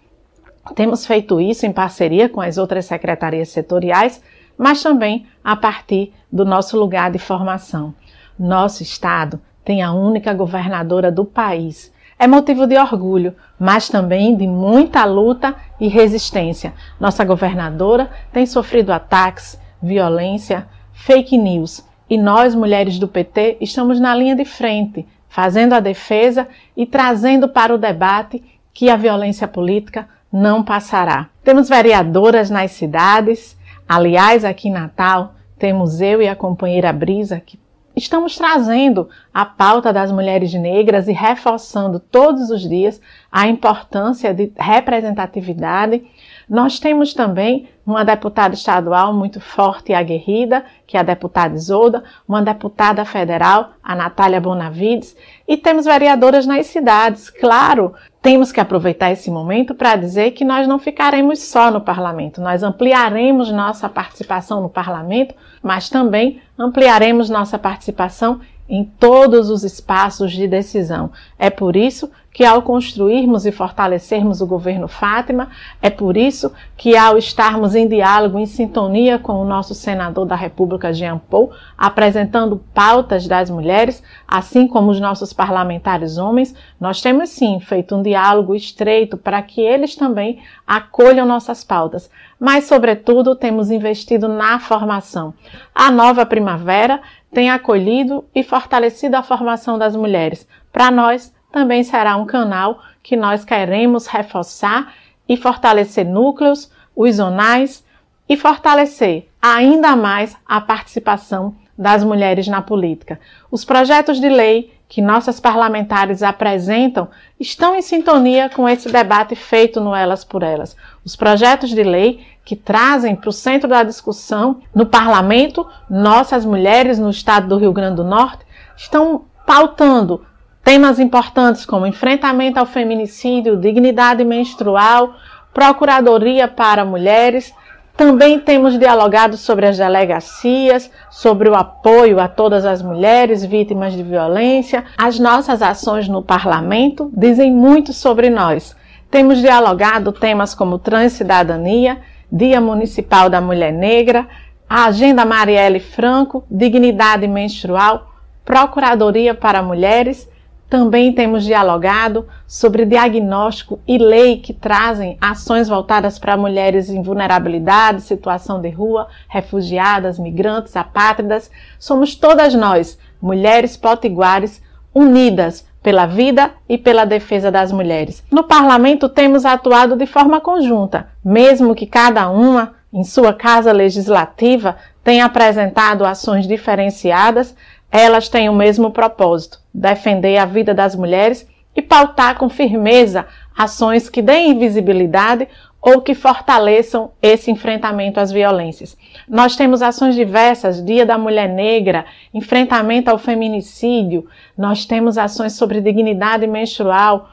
Temos 0.76 1.06
feito 1.06 1.40
isso 1.40 1.66
em 1.66 1.72
parceria 1.72 2.28
com 2.28 2.42
as 2.42 2.58
outras 2.58 2.84
secretarias 2.84 3.48
setoriais, 3.48 4.22
mas 4.58 4.84
também 4.84 5.26
a 5.42 5.56
partir 5.56 6.12
do 6.30 6.44
nosso 6.44 6.78
lugar 6.78 7.10
de 7.10 7.18
formação. 7.18 7.96
Nosso 8.38 8.84
estado 8.84 9.40
tem 9.64 9.82
a 9.82 9.94
única 9.94 10.34
governadora 10.34 11.10
do 11.10 11.24
país. 11.24 11.90
É 12.20 12.28
motivo 12.28 12.68
de 12.68 12.78
orgulho, 12.78 13.34
mas 13.58 13.88
também 13.88 14.36
de 14.36 14.46
muita 14.46 15.06
luta 15.06 15.56
e 15.80 15.88
resistência. 15.88 16.74
Nossa 17.00 17.24
governadora 17.24 18.10
tem 18.34 18.46
sofrido 18.46 18.92
ataques, 18.92 19.58
violência, 19.82 20.68
fake 20.92 21.38
news, 21.38 21.82
e 22.10 22.18
nós, 22.18 22.54
mulheres 22.54 23.00
do 23.00 23.08
PT, 23.08 23.58
estamos 23.62 24.02
na 24.02 24.14
linha 24.14 24.36
de 24.36 24.44
frente, 24.44 25.06
fazendo 25.38 25.74
a 25.74 25.80
defesa 25.80 26.48
e 26.76 26.84
trazendo 26.84 27.48
para 27.48 27.72
o 27.72 27.78
debate 27.78 28.44
que 28.74 28.90
a 28.90 28.96
violência 28.96 29.48
política 29.48 30.10
não 30.34 30.64
passará. 30.64 31.30
Temos 31.44 31.70
vereadoras 31.70 32.50
nas 32.50 32.72
cidades, 32.72 33.56
aliás, 33.88 34.44
aqui 34.44 34.68
em 34.68 34.72
Natal, 34.72 35.36
temos 35.60 36.02
eu 36.02 36.24
e 36.24 36.28
a 36.28 36.36
companheira 36.36 36.92
Brisa 36.92 37.40
que 37.40 37.60
estamos 37.96 38.36
trazendo 38.36 39.10
a 39.32 39.46
pauta 39.46 39.94
das 39.94 40.12
mulheres 40.12 40.52
negras 40.56 41.08
e 41.08 41.12
reforçando 41.12 42.00
todos 42.00 42.50
os 42.50 42.68
dias 42.68 43.00
a 43.32 43.48
importância 43.48 44.34
de 44.34 44.52
representatividade 44.58 46.04
nós 46.50 46.80
temos 46.80 47.14
também 47.14 47.68
uma 47.86 48.04
deputada 48.04 48.54
estadual 48.54 49.14
muito 49.14 49.40
forte 49.40 49.92
e 49.92 49.96
aguerrida, 49.96 50.64
que 50.86 50.98
é 50.98 51.00
a 51.00 51.04
deputada 51.04 51.56
Isolda, 51.56 52.04
uma 52.28 52.42
deputada 52.42 53.04
federal, 53.06 53.72
a 53.84 53.96
Natália 53.96 54.40
Bonavides, 54.42 55.16
e 55.48 55.58
temos 55.58 55.86
vereadoras 55.86 56.46
nas 56.46 56.68
cidades. 56.68 57.30
Claro, 57.30 57.94
temos 58.22 58.52
que 58.52 58.60
aproveitar 58.60 59.12
esse 59.12 59.32
momento 59.32 59.74
para 59.74 59.96
dizer 59.96 60.32
que 60.32 60.44
nós 60.44 60.68
não 60.68 60.80
ficaremos 60.80 61.40
só 61.40 61.72
no 61.72 61.82
parlamento, 61.82 62.42
nós 62.42 62.64
ampliaremos 62.64 63.52
nossa 63.52 63.88
participação 63.88 64.62
no 64.62 64.70
parlamento, 64.70 65.34
mas 65.62 65.90
também 65.90 66.42
ampliaremos 66.58 67.30
nossa 67.30 67.58
participação 67.58 68.42
em 68.70 68.84
todos 68.84 69.50
os 69.50 69.64
espaços 69.64 70.32
de 70.32 70.48
decisão. 70.48 71.12
É 71.38 71.50
por 71.50 71.76
isso 71.76 72.10
que, 72.38 72.46
ao 72.46 72.62
construirmos 72.62 73.48
e 73.48 73.52
fortalecermos 73.52 74.42
o 74.42 74.46
governo 74.46 74.88
Fátima, 74.88 75.50
é 75.82 75.90
por 75.90 76.16
isso 76.16 76.52
que, 76.78 76.96
ao 76.96 77.18
estarmos 77.18 77.74
em 77.74 77.88
diálogo, 77.88 78.38
em 78.38 78.46
sintonia 78.46 79.18
com 79.18 79.42
o 79.42 79.44
nosso 79.44 79.74
senador 79.74 80.24
da 80.24 80.36
República, 80.36 80.94
Jean 80.94 81.18
Paul, 81.18 81.52
apresentando 81.76 82.62
pautas 82.76 83.28
das 83.28 83.50
mulheres, 83.50 84.04
assim 84.28 84.68
como 84.68 84.92
os 84.92 85.00
nossos 85.00 85.34
parlamentares 85.34 86.20
homens, 86.20 86.54
nós 86.80 87.02
temos 87.02 87.30
sim 87.30 87.60
feito 87.60 87.96
um 87.96 88.04
diálogo 88.04 88.54
estreito 88.54 89.18
para 89.18 89.42
que 89.42 89.60
eles 89.60 89.96
também 89.96 90.40
acolham 90.68 91.26
nossas 91.26 91.64
pautas. 91.64 92.08
Mas, 92.40 92.66
sobretudo, 92.66 93.36
temos 93.36 93.72
investido 93.72 94.28
na 94.28 94.60
formação. 94.60 95.34
A 95.74 95.90
nova 95.90 96.24
primavera 96.24 97.02
tem 97.32 97.50
acolhido 97.50 98.26
e 98.34 98.44
fortalecido 98.44 99.16
a 99.16 99.24
formação 99.24 99.78
das 99.78 99.96
mulheres. 99.96 100.48
Para 100.72 100.90
nós, 100.92 101.34
também 101.52 101.84
será 101.84 102.16
um 102.16 102.26
canal 102.26 102.82
que 103.04 103.16
nós 103.16 103.44
queremos 103.44 104.08
reforçar 104.08 104.94
e 105.28 105.36
fortalecer 105.36 106.06
núcleos, 106.06 106.72
os 106.96 107.16
zonais 107.16 107.86
e 108.28 108.36
fortalecer 108.36 109.28
ainda 109.42 109.96
mais 109.96 110.36
a 110.46 110.60
participação 110.60 111.56
das 111.78 112.04
mulheres 112.04 112.48
na 112.48 112.62
política. 112.62 113.20
Os 113.52 113.64
projetos 113.64 114.20
de 114.20 114.30
lei 114.30 114.74
que 114.90 115.02
nossas 115.02 115.40
parlamentares 115.40 116.24
apresentam 116.24 117.10
estão 117.40 117.76
em 117.76 117.82
sintonia 117.82 118.50
com 118.50 118.68
esse 118.68 118.90
debate 118.90 119.36
feito 119.36 119.82
no 119.82 119.94
Elas 119.94 120.24
por 120.24 120.44
Elas. 120.44 120.76
Os 121.04 121.16
projetos 121.16 121.70
de 121.70 121.84
lei 121.84 122.26
que 122.48 122.56
trazem 122.56 123.14
para 123.14 123.28
o 123.28 123.34
centro 123.34 123.68
da 123.68 123.84
discussão 123.84 124.62
no 124.74 124.86
parlamento, 124.86 125.68
nossas 125.90 126.46
mulheres 126.46 126.98
no 126.98 127.10
estado 127.10 127.50
do 127.50 127.58
Rio 127.58 127.74
Grande 127.74 127.98
do 127.98 128.06
Norte 128.06 128.46
estão 128.78 129.26
pautando 129.46 130.26
temas 130.64 130.98
importantes 130.98 131.66
como 131.66 131.86
enfrentamento 131.86 132.58
ao 132.58 132.66
feminicídio, 132.66 133.58
dignidade 133.58 134.24
menstrual, 134.24 135.14
procuradoria 135.54 136.48
para 136.48 136.86
mulheres, 136.86 137.54
também 137.98 138.40
temos 138.40 138.80
dialogado 138.80 139.36
sobre 139.36 139.66
as 139.66 139.78
delegacias, 139.78 140.90
sobre 141.12 141.50
o 141.50 141.56
apoio 141.56 142.18
a 142.18 142.30
todas 142.30 142.64
as 142.64 142.82
mulheres 142.82 143.44
vítimas 143.44 143.92
de 143.92 144.04
violência. 144.04 144.86
As 144.98 145.20
nossas 145.20 145.62
ações 145.62 146.08
no 146.08 146.22
parlamento 146.22 147.12
dizem 147.14 147.52
muito 147.52 147.92
sobre 147.92 148.30
nós. 148.30 148.74
Temos 149.12 149.40
dialogado 149.40 150.14
temas 150.14 150.56
como 150.56 150.80
transcidadania, 150.80 151.98
Dia 152.32 152.60
Municipal 152.60 153.30
da 153.30 153.40
Mulher 153.40 153.72
Negra, 153.72 154.28
a 154.70 154.86
Agenda 154.86 155.26
Marielle 155.26 155.80
Franco, 155.80 156.44
Dignidade 156.50 157.28
Menstrual, 157.28 158.14
Procuradoria 158.44 159.34
para 159.34 159.62
Mulheres 159.62 160.30
também 160.70 161.14
temos 161.14 161.46
dialogado 161.46 162.28
sobre 162.46 162.86
diagnóstico 162.86 163.80
e 163.88 163.98
lei 163.98 164.38
que 164.38 164.54
trazem 164.54 165.18
ações 165.22 165.70
voltadas 165.70 166.20
para 166.20 166.36
mulheres 166.36 166.90
em 166.90 167.02
vulnerabilidade, 167.02 168.02
situação 168.02 168.60
de 168.62 168.70
rua, 168.70 169.08
refugiadas, 169.30 170.20
migrantes, 170.20 170.76
apátridas. 170.76 171.50
Somos 171.80 172.16
todas 172.16 172.54
nós, 172.54 173.00
mulheres 173.22 173.78
potiguares, 173.78 174.62
unidas 174.94 175.66
pela 175.88 176.06
vida 176.06 176.52
e 176.68 176.78
pela 176.78 177.06
defesa 177.06 177.50
das 177.50 177.72
mulheres. 177.72 178.22
No 178.30 178.44
parlamento 178.44 179.08
temos 179.08 179.46
atuado 179.46 179.96
de 179.96 180.06
forma 180.06 180.42
conjunta, 180.42 181.08
mesmo 181.24 181.74
que 181.74 181.86
cada 181.86 182.30
uma, 182.30 182.74
em 182.92 183.06
sua 183.06 183.34
casa 183.34 183.72
legislativa, 183.72 184.76
tenha 185.02 185.24
apresentado 185.24 186.04
ações 186.04 186.46
diferenciadas, 186.46 187.56
elas 187.90 188.28
têm 188.28 188.50
o 188.50 188.54
mesmo 188.54 188.92
propósito: 188.92 189.62
defender 189.74 190.38
a 190.38 190.44
vida 190.44 190.74
das 190.74 190.94
mulheres 190.94 191.48
e 191.74 191.82
pautar 191.82 192.38
com 192.38 192.50
firmeza 192.50 193.26
ações 193.58 194.10
que 194.10 194.22
deem 194.22 194.60
visibilidade 194.60 195.48
ou 195.82 196.02
que 196.02 196.14
fortaleçam 196.14 197.12
esse 197.22 197.50
enfrentamento 197.50 198.20
às 198.20 198.30
violências. 198.30 198.98
Nós 199.28 199.58
temos 199.58 199.82
ações 199.82 200.16
diversas, 200.16 200.82
Dia 200.82 201.06
da 201.06 201.18
Mulher 201.18 201.50
Negra, 201.50 202.06
enfrentamento 202.34 203.12
ao 203.12 203.18
feminicídio, 203.18 204.26
nós 204.58 204.86
temos 204.86 205.18
ações 205.18 205.52
sobre 205.54 205.82
dignidade 205.82 206.48
menstrual, 206.48 207.30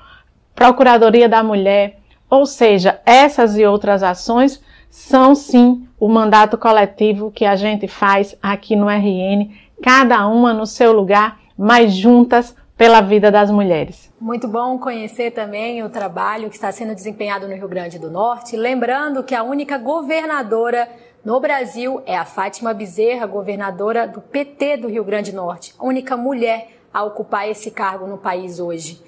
Procuradoria 0.57 1.29
da 1.29 1.43
Mulher, 1.43 2.01
ou 2.29 2.47
seja, 2.47 3.01
essas 3.07 3.57
e 3.57 3.65
outras 3.65 4.03
ações 4.03 4.61
são 4.91 5.37
sim 5.37 5.87
o 5.99 6.09
mandato 6.09 6.59
coletivo 6.59 7.31
que 7.31 7.45
a 7.45 7.55
gente 7.55 7.87
faz 7.87 8.37
aqui 8.43 8.75
no 8.75 8.89
RN 8.89 9.53
cada 9.81 10.27
uma 10.27 10.53
no 10.53 10.67
seu 10.67 10.93
lugar, 10.93 11.39
mas 11.57 11.95
juntas 11.95 12.57
pela 12.77 13.01
vida 13.01 13.31
das 13.31 13.53
mulheres. 13.53 14.13
Muito 14.21 14.49
bom 14.49 14.79
conhecer 14.79 15.31
também 15.31 15.83
o 15.85 15.91
trabalho 15.91 16.49
que 16.49 16.57
está 16.57 16.73
sendo 16.73 16.95
desempenhado 16.95 17.47
no 17.47 17.55
Rio 17.55 17.69
Grande 17.69 18.01
do 18.01 18.11
Norte. 18.11 18.57
Lembrando 18.57 19.23
que 19.23 19.35
a 19.35 19.45
única 19.45 19.79
governadora 19.79 20.89
no 21.25 21.41
Brasil 21.41 22.03
é 22.05 22.17
a 22.17 22.25
Fátima 22.25 22.75
Bezerra, 22.75 23.27
governadora 23.27 24.07
do 24.07 24.21
PT 24.21 24.77
do 24.77 24.89
Rio 24.89 25.03
Grande 25.03 25.33
do 25.33 25.37
Norte, 25.37 25.75
a 25.79 25.85
única 25.85 26.17
mulher 26.17 26.79
a 26.93 27.03
ocupar 27.03 27.49
esse 27.49 27.71
cargo 27.71 28.07
no 28.07 28.19
país 28.19 28.61
hoje. 28.61 29.03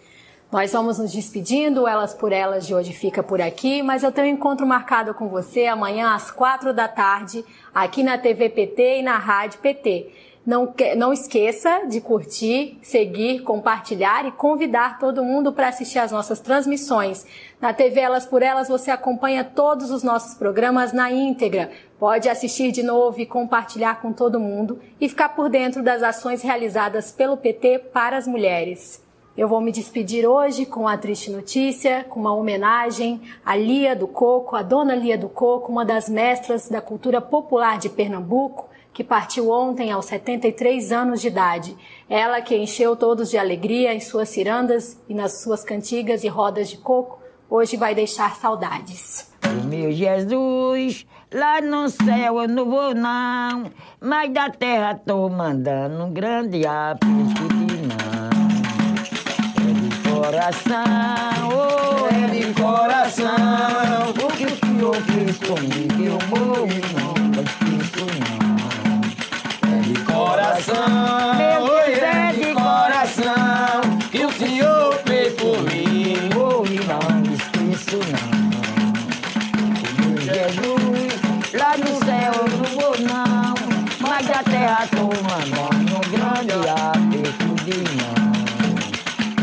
Nós 0.50 0.72
vamos 0.72 0.98
nos 0.98 1.12
despedindo, 1.12 1.87
Elas 1.87 2.14
por 2.14 2.33
Elas 2.33 2.66
de 2.66 2.74
hoje 2.74 2.92
fica 2.92 3.22
por 3.22 3.40
aqui, 3.40 3.83
mas 3.83 4.02
eu 4.02 4.11
tenho 4.11 4.29
um 4.29 4.31
encontro 4.31 4.66
marcado 4.66 5.12
com 5.12 5.29
você 5.29 5.66
amanhã 5.66 6.14
às 6.14 6.31
quatro 6.31 6.72
da 6.72 6.88
tarde, 6.88 7.44
aqui 7.74 8.02
na 8.02 8.16
TV 8.16 8.48
PT 8.48 9.00
e 9.00 9.02
na 9.02 9.18
Rádio 9.18 9.59
PT. 9.59 10.11
Não, 10.46 10.72
não 10.96 11.12
esqueça 11.12 11.87
de 11.88 12.00
curtir, 12.00 12.78
seguir, 12.80 13.40
compartilhar 13.40 14.24
e 14.26 14.30
convidar 14.30 14.96
todo 15.00 15.24
mundo 15.24 15.52
para 15.52 15.66
assistir 15.66 15.98
às 15.98 16.12
nossas 16.12 16.38
transmissões. 16.38 17.26
Na 17.61 17.72
TV 17.72 17.98
Elas 17.98 18.24
por 18.24 18.42
Elas 18.42 18.68
você 18.68 18.92
acompanha 18.92 19.42
todos 19.42 19.90
os 19.90 20.04
nossos 20.04 20.35
programas 20.35 20.92
na 20.92 21.11
íntegra. 21.11 21.72
Pode 21.98 22.28
assistir 22.28 22.70
de 22.70 22.85
novo 22.85 23.20
e 23.20 23.26
compartilhar 23.26 24.00
com 24.00 24.12
todo 24.12 24.38
mundo 24.38 24.78
e 25.00 25.09
ficar 25.09 25.30
por 25.30 25.48
dentro 25.48 25.82
das 25.82 26.00
ações 26.00 26.42
realizadas 26.42 27.11
pelo 27.11 27.37
PT 27.37 27.80
para 27.92 28.16
as 28.16 28.28
mulheres. 28.28 29.04
Eu 29.37 29.48
vou 29.48 29.61
me 29.61 29.72
despedir 29.72 30.26
hoje 30.26 30.64
com 30.64 30.87
a 30.87 30.96
triste 30.96 31.28
notícia, 31.28 32.04
com 32.09 32.20
uma 32.20 32.32
homenagem 32.32 33.20
à 33.44 33.56
Lia 33.56 33.96
do 33.96 34.06
Coco, 34.06 34.54
a 34.54 34.62
dona 34.62 34.94
Lia 34.94 35.18
do 35.18 35.28
Coco, 35.28 35.72
uma 35.72 35.85
das 35.85 36.09
mestras 36.09 36.68
da 36.68 36.80
cultura 36.80 37.20
popular 37.20 37.78
de 37.78 37.88
Pernambuco, 37.88 38.68
que 38.96 39.04
partiu 39.04 39.50
ontem 39.50 39.92
aos 39.92 40.06
73 40.06 40.90
anos 40.90 41.20
de 41.20 41.28
idade. 41.28 41.76
Ela 42.09 42.40
que 42.40 42.56
encheu 42.56 42.96
todos 42.96 43.28
de 43.28 43.37
alegria 43.37 43.92
em 43.92 44.00
suas 44.00 44.30
cirandas 44.30 44.98
e 45.06 45.12
nas 45.12 45.42
suas 45.42 45.62
cantigas 45.62 46.24
e 46.24 46.28
rodas 46.28 46.70
de 46.70 46.78
coco, 46.78 47.20
hoje 47.50 47.76
vai 47.76 47.94
deixar 47.94 48.35
saudades. 48.37 49.30
Meu 49.64 49.92
Jesus, 49.92 51.06
lá 51.30 51.61
no 51.61 51.90
céu 51.90 52.40
eu 52.40 52.48
não 52.48 52.64
vou 52.64 52.94
não, 52.94 53.70
mas 54.00 54.32
da 54.32 54.48
terra 54.48 54.94
tô 54.94 55.28
mandando 55.28 56.02
um 56.02 56.11
grande 56.11 56.66
apetite 56.66 57.76
não. 57.87 58.46
É 59.61 59.72
de 59.74 60.09
coração, 60.09 61.48
oh, 61.52 62.06
é 62.06 62.28
de 62.28 62.54
coração, 62.54 64.14
o 64.24 64.32
que 64.32 64.46
o 64.46 64.56
Senhor 64.56 64.94
fez 65.02 65.37
comigo 65.37 66.02
eu 66.02 66.18
morro 66.30 66.66
não 66.94 67.42
esqueço 67.42 68.06
não 68.30 68.36
coração, 70.16 71.35
meu 71.37 71.61
Deus 71.66 71.98
é 71.98 72.33
de 72.33 72.55
coração, 72.55 73.83
que 74.11 74.24
o 74.24 74.33
Senhor 74.33 74.94
fez 75.05 75.35
por 75.35 75.62
mim. 75.62 76.31
Oh, 76.35 76.64
não 76.87 77.11
esqueço 77.35 77.98
não. 78.12 78.37
Jesus, 80.24 81.12
lá 81.52 81.76
no 81.76 81.92
céu 82.05 82.33
eu 82.35 82.48
não 82.57 82.64
vou 82.81 82.96
não, 83.00 83.55
mas 84.00 84.26
da 84.26 84.42
terra 84.42 84.88
tô 84.90 85.05
mandando 85.05 85.96
um 85.96 86.00
grande 86.11 86.55
aperto 86.70 87.50
de 87.64 87.79
mão. 87.96 88.26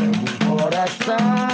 É 0.02 0.06
de 0.10 0.30
coração, 0.44 1.53